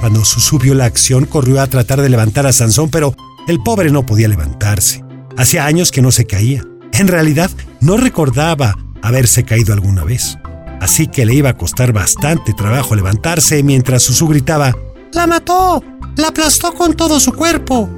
Cuando 0.00 0.24
Susu 0.24 0.58
vio 0.58 0.74
la 0.74 0.86
acción, 0.86 1.26
corrió 1.26 1.60
a 1.60 1.66
tratar 1.66 2.00
de 2.00 2.08
levantar 2.08 2.46
a 2.46 2.52
Sansón, 2.54 2.88
pero 2.88 3.14
el 3.46 3.62
pobre 3.62 3.90
no 3.90 4.06
podía 4.06 4.28
levantarse. 4.28 5.04
Hacía 5.36 5.66
años 5.66 5.90
que 5.90 6.00
no 6.00 6.12
se 6.12 6.26
caía. 6.26 6.64
En 6.94 7.08
realidad, 7.08 7.50
no 7.82 7.98
recordaba 7.98 8.74
haberse 9.02 9.44
caído 9.44 9.74
alguna 9.74 10.02
vez. 10.02 10.38
Así 10.80 11.08
que 11.08 11.26
le 11.26 11.34
iba 11.34 11.50
a 11.50 11.58
costar 11.58 11.92
bastante 11.92 12.54
trabajo 12.54 12.94
levantarse 12.94 13.62
mientras 13.62 14.02
Susu 14.04 14.28
gritaba, 14.28 14.74
¡La 15.16 15.26
mató! 15.26 15.82
¡La 16.16 16.28
aplastó 16.28 16.74
con 16.74 16.92
todo 16.92 17.18
su 17.20 17.32
cuerpo! 17.32 17.88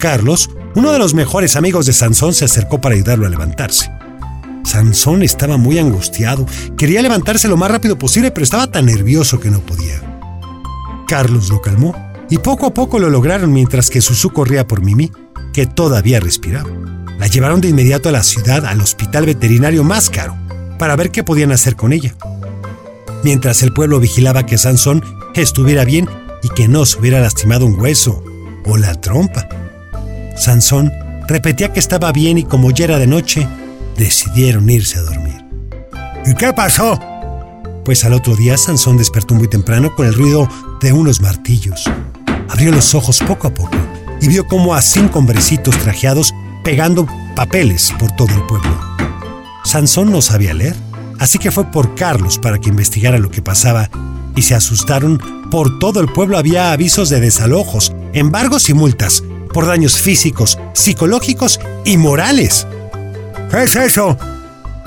Carlos, 0.00 0.50
uno 0.74 0.90
de 0.90 0.98
los 0.98 1.14
mejores 1.14 1.54
amigos 1.54 1.86
de 1.86 1.92
Sansón, 1.92 2.34
se 2.34 2.44
acercó 2.44 2.80
para 2.80 2.96
ayudarlo 2.96 3.24
a 3.24 3.30
levantarse. 3.30 3.88
Sansón 4.64 5.22
estaba 5.22 5.58
muy 5.58 5.78
angustiado, 5.78 6.44
quería 6.76 7.02
levantarse 7.02 7.46
lo 7.46 7.56
más 7.56 7.70
rápido 7.70 7.96
posible, 7.96 8.32
pero 8.32 8.42
estaba 8.42 8.66
tan 8.66 8.86
nervioso 8.86 9.38
que 9.38 9.48
no 9.48 9.60
podía. 9.60 10.02
Carlos 11.06 11.50
lo 11.50 11.62
calmó 11.62 11.94
y 12.28 12.38
poco 12.38 12.66
a 12.66 12.74
poco 12.74 12.98
lo 12.98 13.10
lograron 13.10 13.52
mientras 13.52 13.88
que 13.88 14.00
Susu 14.00 14.30
corría 14.30 14.66
por 14.66 14.82
Mimi, 14.82 15.12
que 15.52 15.66
todavía 15.66 16.18
respiraba. 16.18 16.70
La 17.20 17.28
llevaron 17.28 17.60
de 17.60 17.68
inmediato 17.68 18.08
a 18.08 18.12
la 18.12 18.24
ciudad 18.24 18.66
al 18.66 18.80
hospital 18.80 19.24
veterinario 19.24 19.84
más 19.84 20.10
caro 20.10 20.36
para 20.80 20.96
ver 20.96 21.12
qué 21.12 21.22
podían 21.22 21.52
hacer 21.52 21.76
con 21.76 21.92
ella. 21.92 22.16
Mientras 23.22 23.62
el 23.62 23.72
pueblo 23.72 24.00
vigilaba 24.00 24.46
que 24.46 24.58
Sansón 24.58 25.04
estuviera 25.34 25.84
bien 25.84 26.08
y 26.42 26.48
que 26.50 26.68
no 26.68 26.84
se 26.84 26.98
hubiera 26.98 27.20
lastimado 27.20 27.66
un 27.66 27.78
hueso 27.80 28.22
o 28.64 28.76
la 28.76 29.00
trompa. 29.00 29.48
Sansón 30.36 30.92
repetía 31.28 31.72
que 31.72 31.80
estaba 31.80 32.12
bien 32.12 32.38
y 32.38 32.44
como 32.44 32.70
ya 32.70 32.84
era 32.84 32.98
de 32.98 33.06
noche, 33.06 33.46
decidieron 33.96 34.68
irse 34.68 34.98
a 34.98 35.02
dormir. 35.02 35.44
¿Y 36.26 36.34
qué 36.34 36.52
pasó? 36.52 36.98
Pues 37.84 38.04
al 38.04 38.12
otro 38.12 38.36
día 38.36 38.56
Sansón 38.56 38.96
despertó 38.96 39.34
muy 39.34 39.48
temprano 39.48 39.94
con 39.94 40.06
el 40.06 40.14
ruido 40.14 40.48
de 40.80 40.92
unos 40.92 41.20
martillos. 41.20 41.84
Abrió 42.48 42.72
los 42.72 42.94
ojos 42.94 43.20
poco 43.26 43.48
a 43.48 43.54
poco 43.54 43.76
y 44.20 44.28
vio 44.28 44.46
como 44.46 44.74
a 44.74 44.82
cinco 44.82 45.18
hombrecitos 45.18 45.76
trajeados 45.78 46.34
pegando 46.64 47.06
papeles 47.36 47.92
por 47.98 48.10
todo 48.12 48.34
el 48.34 48.46
pueblo. 48.46 48.78
Sansón 49.64 50.10
no 50.10 50.20
sabía 50.20 50.54
leer, 50.54 50.76
así 51.18 51.38
que 51.38 51.50
fue 51.50 51.64
por 51.70 51.94
Carlos 51.94 52.38
para 52.38 52.58
que 52.58 52.70
investigara 52.70 53.18
lo 53.18 53.30
que 53.30 53.42
pasaba 53.42 53.88
y 54.40 54.42
se 54.42 54.54
asustaron. 54.54 55.20
Por 55.50 55.78
todo 55.78 56.00
el 56.00 56.08
pueblo 56.08 56.38
había 56.38 56.72
avisos 56.72 57.10
de 57.10 57.20
desalojos, 57.20 57.92
embargos 58.14 58.70
y 58.70 58.74
multas, 58.74 59.22
por 59.52 59.66
daños 59.66 60.00
físicos, 60.00 60.58
psicológicos 60.72 61.60
y 61.84 61.98
morales. 61.98 62.66
¿Qué 63.50 63.64
es 63.64 63.76
eso? 63.76 64.16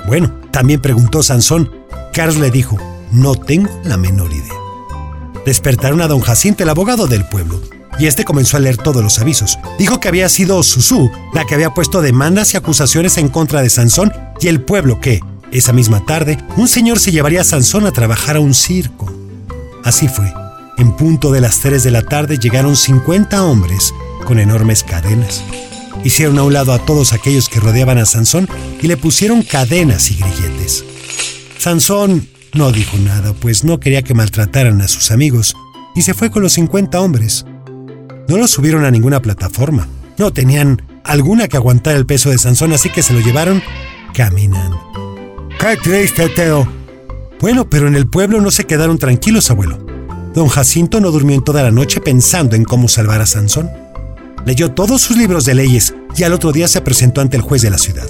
Bueno, 0.08 0.34
también 0.50 0.80
preguntó 0.80 1.22
Sansón. 1.22 1.70
Carlos 2.12 2.38
le 2.38 2.50
dijo, 2.50 2.76
no 3.12 3.36
tengo 3.36 3.70
la 3.84 3.96
menor 3.96 4.32
idea. 4.32 4.54
Despertaron 5.46 6.00
a 6.00 6.08
don 6.08 6.20
Jacinto, 6.20 6.64
el 6.64 6.70
abogado 6.70 7.06
del 7.06 7.24
pueblo, 7.26 7.60
y 7.98 8.06
este 8.06 8.24
comenzó 8.24 8.56
a 8.56 8.60
leer 8.60 8.76
todos 8.76 9.04
los 9.04 9.20
avisos. 9.20 9.58
Dijo 9.78 10.00
que 10.00 10.08
había 10.08 10.28
sido 10.28 10.62
Susú 10.64 11.12
la 11.32 11.44
que 11.44 11.54
había 11.54 11.74
puesto 11.74 12.02
demandas 12.02 12.54
y 12.54 12.56
acusaciones 12.56 13.18
en 13.18 13.28
contra 13.28 13.62
de 13.62 13.70
Sansón 13.70 14.12
y 14.40 14.48
el 14.48 14.62
pueblo 14.62 15.00
que, 15.00 15.20
esa 15.52 15.72
misma 15.72 16.04
tarde, 16.04 16.38
un 16.56 16.66
señor 16.66 16.98
se 16.98 17.12
llevaría 17.12 17.42
a 17.42 17.44
Sansón 17.44 17.86
a 17.86 17.92
trabajar 17.92 18.34
a 18.34 18.40
un 18.40 18.54
circo. 18.54 19.13
Así 19.84 20.08
fue. 20.08 20.32
En 20.76 20.96
punto 20.96 21.30
de 21.30 21.40
las 21.40 21.60
3 21.60 21.84
de 21.84 21.90
la 21.90 22.02
tarde 22.02 22.38
llegaron 22.38 22.74
50 22.74 23.44
hombres 23.44 23.94
con 24.24 24.38
enormes 24.38 24.82
cadenas. 24.82 25.44
Hicieron 26.02 26.38
a 26.38 26.42
un 26.42 26.52
lado 26.52 26.72
a 26.72 26.78
todos 26.78 27.12
aquellos 27.12 27.48
que 27.48 27.60
rodeaban 27.60 27.98
a 27.98 28.06
Sansón 28.06 28.48
y 28.82 28.88
le 28.88 28.96
pusieron 28.96 29.42
cadenas 29.42 30.10
y 30.10 30.16
grilletes. 30.16 30.84
Sansón 31.58 32.28
no 32.54 32.72
dijo 32.72 32.96
nada, 32.98 33.32
pues 33.34 33.64
no 33.64 33.80
quería 33.80 34.02
que 34.02 34.14
maltrataran 34.14 34.80
a 34.80 34.88
sus 34.88 35.10
amigos, 35.10 35.56
y 35.94 36.02
se 36.02 36.14
fue 36.14 36.30
con 36.30 36.42
los 36.42 36.52
50 36.54 37.00
hombres. 37.00 37.44
No 38.28 38.36
lo 38.36 38.48
subieron 38.48 38.84
a 38.84 38.90
ninguna 38.90 39.20
plataforma. 39.20 39.88
No 40.18 40.32
tenían 40.32 40.82
alguna 41.04 41.48
que 41.48 41.56
aguantar 41.56 41.96
el 41.96 42.06
peso 42.06 42.30
de 42.30 42.38
Sansón, 42.38 42.72
así 42.72 42.90
que 42.90 43.02
se 43.02 43.12
lo 43.12 43.20
llevaron 43.20 43.62
caminando. 44.12 44.80
¡Qué 45.58 45.76
triste, 45.76 46.28
Teo! 46.28 46.83
Bueno, 47.44 47.68
pero 47.68 47.88
en 47.88 47.94
el 47.94 48.06
pueblo 48.06 48.40
no 48.40 48.50
se 48.50 48.64
quedaron 48.64 48.96
tranquilos, 48.96 49.50
abuelo. 49.50 49.76
Don 50.32 50.48
Jacinto 50.48 50.98
no 50.98 51.10
durmió 51.10 51.36
en 51.36 51.44
toda 51.44 51.62
la 51.62 51.70
noche 51.70 52.00
pensando 52.00 52.56
en 52.56 52.64
cómo 52.64 52.88
salvar 52.88 53.20
a 53.20 53.26
Sansón. 53.26 53.70
Leyó 54.46 54.70
todos 54.70 55.02
sus 55.02 55.18
libros 55.18 55.44
de 55.44 55.54
leyes 55.54 55.94
y 56.16 56.22
al 56.22 56.32
otro 56.32 56.52
día 56.52 56.68
se 56.68 56.80
presentó 56.80 57.20
ante 57.20 57.36
el 57.36 57.42
juez 57.42 57.60
de 57.60 57.68
la 57.68 57.76
ciudad. 57.76 58.08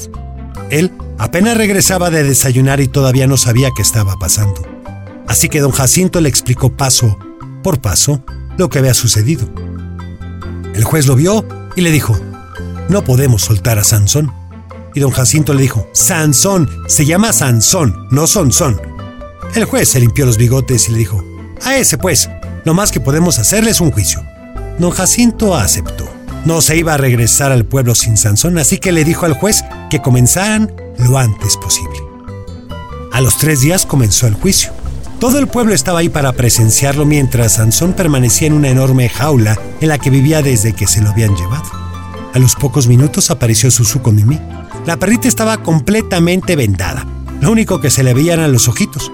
Él 0.71 0.93
apenas 1.19 1.57
regresaba 1.57 2.11
de 2.11 2.23
desayunar 2.23 2.79
y 2.79 2.87
todavía 2.87 3.27
no 3.27 3.37
sabía 3.37 3.73
qué 3.75 3.83
estaba 3.83 4.15
pasando. 4.21 4.63
Así 5.27 5.49
que 5.49 5.59
don 5.59 5.73
Jacinto 5.73 6.21
le 6.21 6.29
explicó 6.29 6.71
paso 6.77 7.19
por 7.65 7.81
paso 7.81 8.23
lo 8.57 8.71
que 8.71 8.79
había 8.79 8.95
sucedido. 8.95 9.49
El 10.77 10.85
juez 10.85 11.09
lo 11.09 11.17
vio 11.17 11.45
y 11.75 11.81
le 11.81 11.91
dijo, 11.91 12.17
no 12.89 13.03
podemos 13.03 13.43
soltar 13.43 13.81
a 13.81 13.85
Sansón. 13.85 14.33
Y 14.95 15.01
don 15.01 15.11
Jacinto 15.11 15.55
le 15.55 15.63
dijo, 15.63 15.89
Sansón, 15.93 16.71
se 16.87 17.05
llama 17.05 17.33
Sansón, 17.33 18.07
no 18.13 18.29
Sonsón. 18.29 18.94
El 19.55 19.67
juez 19.67 19.89
se 19.89 20.01
limpió 20.01 20.27
los 20.27 20.37
bigotes 20.37 20.89
y 20.89 20.93
le 20.93 20.99
dijo, 20.99 21.23
a 21.63 21.77
ese 21.77 21.97
pues, 21.97 22.29
lo 22.65 22.75
más 22.75 22.91
que 22.91 22.99
podemos 22.99 23.39
hacerle 23.39 23.71
es 23.71 23.81
un 23.81 23.93
juicio. 23.93 24.21
Don 24.81 24.91
Jacinto 24.91 25.55
aceptó. 25.55 26.09
No 26.45 26.61
se 26.61 26.77
iba 26.77 26.95
a 26.95 26.99
regresar 26.99 27.53
al 27.53 27.65
pueblo 27.65 27.95
sin 27.95 28.17
Sansón, 28.17 28.59
así 28.59 28.79
que 28.79 28.91
le 28.91 29.05
dijo 29.05 29.27
al 29.27 29.35
juez 29.35 29.65
que 29.91 30.03
comenzaran 30.03 30.75
lo 30.99 31.19
antes 31.19 31.57
posible. 31.57 31.97
A 33.13 33.21
los 33.21 33.39
tres 33.39 33.61
días 33.61 33.87
comenzó 33.87 34.27
el 34.27 34.35
juicio. 34.35 34.73
Todo 35.21 35.39
el 35.39 35.47
pueblo 35.47 35.73
estaba 35.73 36.01
ahí 36.01 36.09
para 36.09 36.33
presenciarlo 36.33 37.05
mientras 37.05 37.55
Sansón 37.55 37.93
permanecía 37.93 38.49
en 38.49 38.55
una 38.55 38.71
enorme 38.71 39.09
jaula 39.09 39.57
en 39.81 39.89
la 39.89 39.99
que 39.99 40.11
vivía 40.11 40.43
desde 40.43 40.73
que 40.73 40.89
se 40.89 41.01
lo 41.01 41.11
habían 41.11 41.37
llevado. 41.37 41.71
A 42.35 42.39
los 42.41 42.57
pocos 42.57 42.89
minutos 42.89 43.31
apareció 43.31 43.71
Susu 43.71 44.03
con 44.03 44.17
Mimi. 44.17 44.41
La 44.85 44.97
perrita 44.97 45.29
estaba 45.29 45.63
completamente 45.63 46.57
vendada. 46.57 47.07
Lo 47.41 47.53
único 47.53 47.81
que 47.81 47.91
se 47.91 48.03
le 48.03 48.15
veían 48.15 48.41
eran 48.41 48.53
los 48.53 48.67
ojitos. 48.69 49.13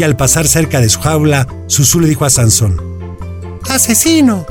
Y 0.00 0.02
al 0.02 0.16
pasar 0.16 0.48
cerca 0.48 0.80
de 0.80 0.88
su 0.88 0.98
jaula, 0.98 1.46
Susu 1.66 2.00
le 2.00 2.08
dijo 2.08 2.24
a 2.24 2.30
Sansón, 2.30 2.80
¡Asesino! 3.68 4.46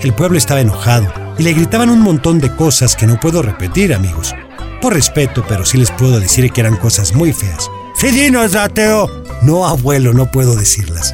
El 0.00 0.12
pueblo 0.12 0.38
estaba 0.38 0.60
enojado 0.60 1.12
y 1.36 1.42
le 1.42 1.52
gritaban 1.52 1.90
un 1.90 1.98
montón 1.98 2.38
de 2.38 2.54
cosas 2.54 2.94
que 2.94 3.08
no 3.08 3.18
puedo 3.18 3.42
repetir, 3.42 3.92
amigos. 3.92 4.36
Por 4.80 4.94
respeto, 4.94 5.44
pero 5.48 5.64
sí 5.64 5.78
les 5.78 5.90
puedo 5.90 6.20
decir 6.20 6.48
que 6.52 6.60
eran 6.60 6.76
cosas 6.76 7.12
muy 7.12 7.32
feas. 7.32 7.68
¡Sí, 7.96 8.12
dinos, 8.12 8.54
Ateo! 8.54 9.10
No, 9.42 9.66
abuelo, 9.66 10.12
no 10.12 10.30
puedo 10.30 10.54
decirlas. 10.54 11.12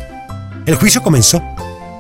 El 0.67 0.75
juicio 0.75 1.01
comenzó. 1.01 1.43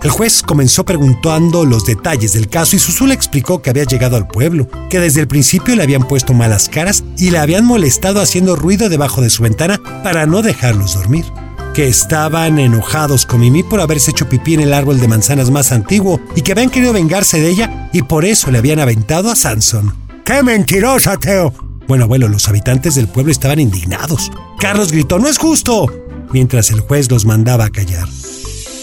El 0.03 0.11
juez 0.11 0.43
comenzó 0.43 0.85
preguntando 0.85 1.65
los 1.65 1.87
detalles 1.87 2.35
del 2.35 2.51
caso 2.51 2.77
y 2.77 2.79
Susu 2.79 3.07
le 3.07 3.15
explicó 3.15 3.63
que 3.63 3.71
había 3.71 3.85
llegado 3.85 4.17
al 4.17 4.29
pueblo, 4.29 4.69
que 4.91 5.01
desde 5.01 5.23
el 5.23 5.29
principio 5.29 5.75
le 5.77 5.83
habían 5.83 6.07
puesto 6.07 6.35
malas 6.35 6.69
caras 6.69 7.05
y 7.17 7.31
le 7.31 7.39
habían 7.39 7.65
molestado 7.65 8.21
haciendo 8.21 8.55
ruido 8.55 8.91
debajo 8.91 9.23
de 9.23 9.31
su 9.31 9.43
ventana 9.43 9.81
para 10.03 10.27
no 10.27 10.43
dejarlos 10.43 10.93
dormir. 10.93 11.25
Que 11.75 11.89
estaban 11.89 12.59
enojados 12.59 13.27
con 13.27 13.41
Mimi 13.41 13.63
por 13.63 13.81
haberse 13.81 14.11
hecho 14.11 14.29
pipí 14.29 14.55
en 14.55 14.61
el 14.61 14.75
árbol 14.75 15.01
de 15.01 15.09
manzanas 15.09 15.51
más 15.51 15.73
antiguo 15.73 16.21
y 16.35 16.43
que 16.43 16.53
habían 16.53 16.71
querido 16.71 16.93
vengarse 16.93 17.41
de 17.41 17.49
ella 17.49 17.89
y 17.93 18.03
por 18.03 18.25
eso 18.25 18.51
le 18.51 18.59
habían 18.59 18.81
aventado 18.81 19.31
a 19.31 19.37
Sansón. 19.37 19.95
¡Qué 20.25 20.43
mentirosa, 20.43 21.17
Teo! 21.17 21.53
Bueno, 21.87 22.05
abuelo, 22.05 22.29
los 22.29 22.49
habitantes 22.49 22.95
del 22.95 23.09
pueblo 23.09 23.33
estaban 23.33 23.59
indignados. 23.59 24.31
Carlos 24.59 24.93
gritó, 24.93 25.19
¡No 25.19 25.29
es 25.29 25.39
justo! 25.39 25.87
mientras 26.33 26.71
el 26.71 26.81
juez 26.81 27.11
los 27.11 27.27
mandaba 27.27 27.67
a 27.67 27.71
callar, 27.71 28.09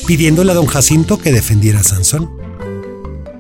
pidiéndole 0.06 0.52
a 0.52 0.56
don 0.56 0.66
Jacinto 0.66 1.18
que 1.18 1.32
defendiera 1.32 1.80
a 1.80 1.84
Sansón. 1.84 2.30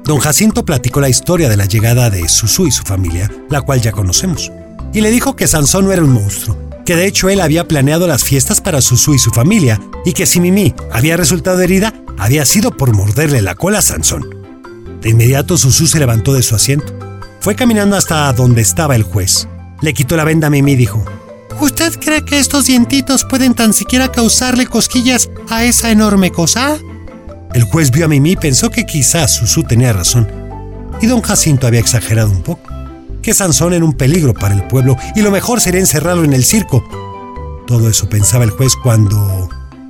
Don 0.03 0.19
Jacinto 0.19 0.63
platicó 0.63 1.01
la 1.01 1.09
historia 1.09 1.49
de 1.49 1.57
la 1.57 1.65
llegada 1.65 2.09
de 2.09 2.29
Susú 2.29 2.65
y 2.65 2.71
su 2.71 2.83
familia, 2.83 3.29
la 3.49 3.61
cual 3.61 3.81
ya 3.81 3.91
conocemos, 3.91 4.51
y 4.93 5.01
le 5.01 5.11
dijo 5.11 5.35
que 5.35 5.47
Sansón 5.47 5.85
no 5.85 5.91
era 5.91 6.03
un 6.03 6.11
monstruo, 6.11 6.57
que 6.87 6.95
de 6.95 7.05
hecho 7.05 7.27
él 7.27 7.41
había 7.41 7.67
planeado 7.67 8.07
las 8.07 8.23
fiestas 8.23 8.61
para 8.61 8.79
Susú 8.79 9.13
y 9.13 9.19
su 9.19 9.31
familia, 9.31 9.77
y 10.05 10.13
que 10.13 10.25
si 10.25 10.39
Mimi 10.39 10.73
había 10.89 11.17
resultado 11.17 11.59
herida, 11.59 11.93
había 12.17 12.45
sido 12.45 12.71
por 12.71 12.95
morderle 12.95 13.41
la 13.41 13.55
cola 13.55 13.79
a 13.79 13.81
Sansón. 13.81 14.25
De 15.01 15.09
inmediato 15.09 15.57
Susú 15.57 15.85
se 15.85 15.99
levantó 15.99 16.33
de 16.33 16.43
su 16.43 16.55
asiento. 16.55 16.97
Fue 17.41 17.55
caminando 17.55 17.97
hasta 17.97 18.31
donde 18.31 18.61
estaba 18.61 18.95
el 18.95 19.03
juez. 19.03 19.49
Le 19.81 19.93
quitó 19.93 20.15
la 20.15 20.23
venda 20.23 20.47
a 20.47 20.49
Mimi 20.49 20.71
y 20.71 20.75
dijo, 20.77 21.03
¿Usted 21.59 21.93
cree 21.99 22.23
que 22.23 22.39
estos 22.39 22.67
dientitos 22.67 23.25
pueden 23.25 23.53
tan 23.53 23.73
siquiera 23.73 24.09
causarle 24.09 24.65
cosquillas 24.65 25.29
a 25.49 25.65
esa 25.65 25.91
enorme 25.91 26.31
cosa? 26.31 26.77
El 27.53 27.63
juez 27.63 27.91
vio 27.91 28.05
a 28.05 28.07
Mimi 28.07 28.31
y 28.31 28.37
pensó 28.37 28.69
que 28.69 28.85
quizás 28.85 29.35
Susu 29.35 29.63
tenía 29.63 29.91
razón. 29.91 30.25
Y 31.01 31.07
don 31.07 31.19
Jacinto 31.19 31.67
había 31.67 31.81
exagerado 31.81 32.31
un 32.31 32.43
poco. 32.43 32.76
Que 33.27 33.33
Sansón 33.33 33.73
era 33.73 33.83
un 33.83 33.91
peligro 33.91 34.33
para 34.33 34.55
el 34.55 34.63
pueblo 34.63 34.95
y 35.13 35.21
lo 35.21 35.31
mejor 35.31 35.59
sería 35.59 35.81
encerrarlo 35.81 36.23
en 36.23 36.31
el 36.31 36.45
circo. 36.45 36.81
Todo 37.67 37.89
eso 37.89 38.07
pensaba 38.07 38.45
el 38.45 38.51
juez 38.51 38.77
cuando, 38.81 39.49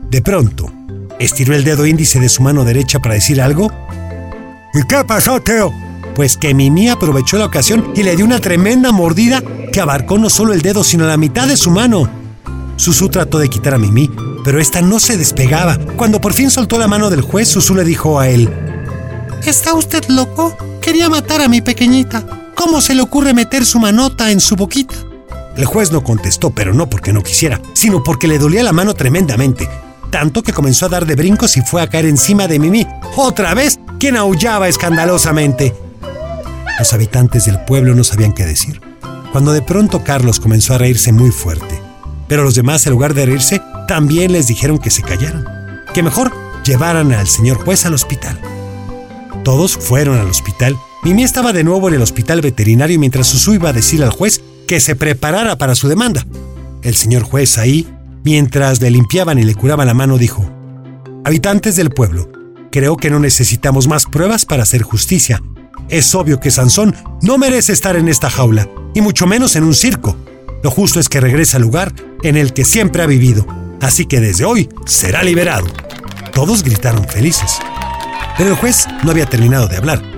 de 0.09 0.23
pronto, 0.23 0.71
estiró 1.19 1.53
el 1.53 1.63
dedo 1.63 1.85
índice 1.85 2.19
de 2.19 2.29
su 2.29 2.41
mano 2.41 2.65
derecha 2.65 2.97
para 2.97 3.13
decir 3.13 3.39
algo. 3.39 3.71
¿Y 4.73 4.81
qué 4.87 5.03
pasó, 5.05 5.39
Teo? 5.39 5.71
Pues 6.15 6.35
que 6.35 6.55
Mimi 6.55 6.89
aprovechó 6.89 7.37
la 7.37 7.45
ocasión 7.45 7.93
y 7.95 8.01
le 8.01 8.15
dio 8.15 8.25
una 8.25 8.39
tremenda 8.39 8.91
mordida 8.91 9.43
que 9.71 9.81
abarcó 9.81 10.17
no 10.17 10.31
solo 10.31 10.51
el 10.51 10.63
dedo, 10.63 10.83
sino 10.83 11.05
la 11.05 11.17
mitad 11.17 11.47
de 11.47 11.57
su 11.57 11.69
mano. 11.69 12.09
Susu 12.75 13.07
trató 13.09 13.37
de 13.37 13.49
quitar 13.49 13.75
a 13.75 13.77
Mimi, 13.77 14.09
pero 14.43 14.59
esta 14.59 14.81
no 14.81 14.99
se 14.99 15.15
despegaba. 15.15 15.77
Cuando 15.95 16.19
por 16.19 16.33
fin 16.33 16.49
soltó 16.49 16.79
la 16.79 16.87
mano 16.87 17.11
del 17.11 17.21
juez, 17.21 17.49
Susu 17.49 17.75
le 17.75 17.83
dijo 17.83 18.19
a 18.19 18.29
él: 18.29 18.49
¿Está 19.45 19.75
usted 19.75 20.03
loco? 20.07 20.57
Quería 20.81 21.07
matar 21.07 21.41
a 21.41 21.47
mi 21.47 21.61
pequeñita. 21.61 22.25
¿Cómo 22.57 22.81
se 22.81 22.95
le 22.95 23.03
ocurre 23.03 23.35
meter 23.35 23.67
su 23.67 23.79
manota 23.79 24.31
en 24.31 24.39
su 24.39 24.55
boquita? 24.55 24.95
El 25.55 25.65
juez 25.65 25.91
no 25.91 26.03
contestó, 26.03 26.49
pero 26.49 26.73
no 26.73 26.89
porque 26.89 27.13
no 27.13 27.21
quisiera, 27.21 27.61
sino 27.73 28.03
porque 28.03 28.27
le 28.27 28.39
dolía 28.39 28.63
la 28.63 28.73
mano 28.73 28.95
tremendamente, 28.95 29.69
tanto 30.09 30.41
que 30.41 30.53
comenzó 30.53 30.87
a 30.87 30.89
dar 30.89 31.05
de 31.05 31.13
brincos 31.13 31.55
y 31.55 31.61
fue 31.61 31.83
a 31.83 31.87
caer 31.87 32.07
encima 32.07 32.47
de 32.47 32.57
Mimi. 32.57 32.87
Otra 33.15 33.53
vez, 33.53 33.79
quien 33.99 34.17
aullaba 34.17 34.67
escandalosamente. 34.67 35.75
Los 36.79 36.93
habitantes 36.93 37.45
del 37.45 37.63
pueblo 37.63 37.93
no 37.93 38.03
sabían 38.03 38.33
qué 38.33 38.43
decir, 38.43 38.81
cuando 39.31 39.53
de 39.53 39.61
pronto 39.61 40.03
Carlos 40.03 40.39
comenzó 40.39 40.73
a 40.73 40.79
reírse 40.79 41.11
muy 41.11 41.29
fuerte. 41.29 41.79
Pero 42.27 42.43
los 42.43 42.55
demás, 42.55 42.87
en 42.87 42.93
lugar 42.93 43.13
de 43.13 43.27
reírse, 43.27 43.61
también 43.87 44.31
les 44.31 44.47
dijeron 44.47 44.79
que 44.79 44.89
se 44.89 45.03
callaran, 45.03 45.45
que 45.93 46.01
mejor 46.01 46.33
llevaran 46.65 47.11
al 47.13 47.27
señor 47.27 47.57
juez 47.63 47.85
al 47.85 47.93
hospital. 47.93 48.41
Todos 49.43 49.77
fueron 49.77 50.17
al 50.17 50.27
hospital. 50.27 50.75
Mimi 51.03 51.23
estaba 51.23 51.53
de 51.53 51.63
nuevo 51.63 51.87
en 51.87 51.95
el 51.95 52.01
hospital 52.01 52.41
veterinario 52.41 52.99
mientras 52.99 53.27
Susu 53.27 53.53
iba 53.53 53.69
a 53.69 53.73
decirle 53.73 54.05
al 54.05 54.11
juez 54.11 54.41
que 54.67 54.79
se 54.79 54.95
preparara 54.95 55.57
para 55.57 55.75
su 55.75 55.87
demanda. 55.87 56.25
El 56.81 56.95
señor 56.95 57.23
juez 57.23 57.57
ahí, 57.57 57.87
mientras 58.23 58.81
le 58.81 58.91
limpiaban 58.91 59.39
y 59.39 59.43
le 59.43 59.55
curaban 59.55 59.87
la 59.87 59.93
mano, 59.93 60.17
dijo, 60.17 60.49
Habitantes 61.23 61.75
del 61.75 61.91
pueblo, 61.91 62.29
creo 62.71 62.97
que 62.97 63.09
no 63.09 63.19
necesitamos 63.19 63.87
más 63.87 64.05
pruebas 64.05 64.45
para 64.45 64.63
hacer 64.63 64.81
justicia. 64.81 65.41
Es 65.89 66.13
obvio 66.15 66.39
que 66.39 66.51
Sansón 66.51 66.95
no 67.21 67.37
merece 67.37 67.73
estar 67.73 67.95
en 67.95 68.09
esta 68.09 68.29
jaula, 68.29 68.67
y 68.93 69.01
mucho 69.01 69.27
menos 69.27 69.55
en 69.55 69.63
un 69.63 69.75
circo. 69.75 70.17
Lo 70.63 70.71
justo 70.71 70.99
es 70.99 71.07
que 71.07 71.21
regrese 71.21 71.57
al 71.57 71.63
lugar 71.63 71.93
en 72.23 72.35
el 72.35 72.53
que 72.53 72.65
siempre 72.65 73.03
ha 73.03 73.07
vivido, 73.07 73.45
así 73.81 74.05
que 74.05 74.19
desde 74.19 74.45
hoy 74.45 74.67
será 74.85 75.23
liberado. 75.23 75.67
Todos 76.33 76.63
gritaron 76.63 77.07
felices. 77.07 77.59
Pero 78.37 78.49
el 78.49 78.55
juez 78.55 78.87
no 79.03 79.11
había 79.11 79.25
terminado 79.25 79.67
de 79.67 79.77
hablar. 79.77 80.16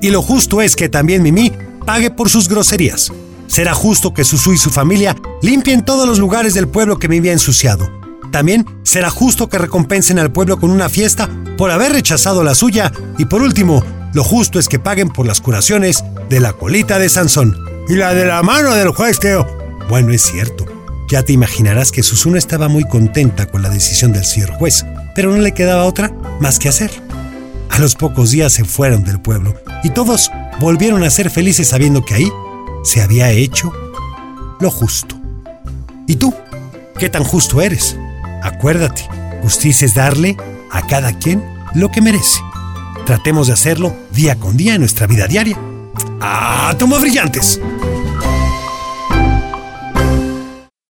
Y 0.00 0.10
lo 0.10 0.22
justo 0.22 0.62
es 0.62 0.76
que 0.76 0.88
también 0.88 1.22
Mimi 1.22 1.52
pague 1.84 2.10
por 2.10 2.28
sus 2.28 2.48
groserías. 2.48 3.12
Será 3.46 3.74
justo 3.74 4.14
que 4.14 4.24
Susu 4.24 4.52
y 4.52 4.58
su 4.58 4.70
familia 4.70 5.16
limpien 5.42 5.84
todos 5.84 6.08
los 6.08 6.18
lugares 6.18 6.54
del 6.54 6.68
pueblo 6.68 6.98
que 6.98 7.08
Mimi 7.08 7.28
ha 7.28 7.32
ensuciado. 7.32 7.90
También 8.30 8.64
será 8.84 9.10
justo 9.10 9.48
que 9.48 9.58
recompensen 9.58 10.18
al 10.18 10.30
pueblo 10.32 10.58
con 10.58 10.70
una 10.70 10.88
fiesta 10.88 11.28
por 11.58 11.70
haber 11.70 11.92
rechazado 11.92 12.44
la 12.44 12.54
suya. 12.54 12.92
Y 13.18 13.24
por 13.24 13.42
último, 13.42 13.84
lo 14.14 14.24
justo 14.24 14.58
es 14.58 14.68
que 14.68 14.78
paguen 14.78 15.08
por 15.08 15.26
las 15.26 15.40
curaciones 15.40 16.04
de 16.28 16.40
la 16.40 16.52
colita 16.52 16.98
de 16.98 17.08
Sansón. 17.08 17.56
Y 17.88 17.96
la 17.96 18.14
de 18.14 18.24
la 18.24 18.42
mano 18.42 18.74
del 18.74 18.90
juez, 18.90 19.18
Teo. 19.18 19.46
Bueno, 19.88 20.12
es 20.12 20.22
cierto. 20.22 20.64
Ya 21.08 21.24
te 21.24 21.32
imaginarás 21.32 21.90
que 21.90 22.04
Susuna 22.04 22.38
estaba 22.38 22.68
muy 22.68 22.84
contenta 22.84 23.46
con 23.46 23.62
la 23.62 23.68
decisión 23.68 24.12
del 24.12 24.24
señor 24.24 24.52
juez, 24.52 24.86
pero 25.16 25.32
no 25.32 25.38
le 25.38 25.52
quedaba 25.52 25.84
otra 25.84 26.12
más 26.38 26.60
que 26.60 26.68
hacer. 26.68 26.92
A 27.70 27.78
los 27.78 27.94
pocos 27.94 28.32
días 28.32 28.52
se 28.52 28.64
fueron 28.64 29.04
del 29.04 29.20
pueblo 29.20 29.54
y 29.82 29.90
todos 29.90 30.30
volvieron 30.58 31.02
a 31.02 31.10
ser 31.10 31.30
felices 31.30 31.68
sabiendo 31.68 32.04
que 32.04 32.14
ahí 32.14 32.32
se 32.84 33.00
había 33.00 33.30
hecho 33.30 33.72
lo 34.60 34.70
justo. 34.70 35.16
¿Y 36.06 36.16
tú? 36.16 36.34
¿Qué 36.98 37.08
tan 37.08 37.24
justo 37.24 37.60
eres? 37.62 37.96
Acuérdate, 38.42 39.08
justicia 39.42 39.86
es 39.86 39.94
darle 39.94 40.36
a 40.70 40.86
cada 40.86 41.18
quien 41.18 41.42
lo 41.74 41.90
que 41.90 42.02
merece. 42.02 42.40
Tratemos 43.06 43.46
de 43.46 43.54
hacerlo 43.54 43.96
día 44.12 44.36
con 44.36 44.56
día 44.56 44.74
en 44.74 44.80
nuestra 44.80 45.06
vida 45.06 45.26
diaria. 45.26 45.58
¡Ah, 46.20 46.74
toma 46.78 46.98
brillantes! 46.98 47.60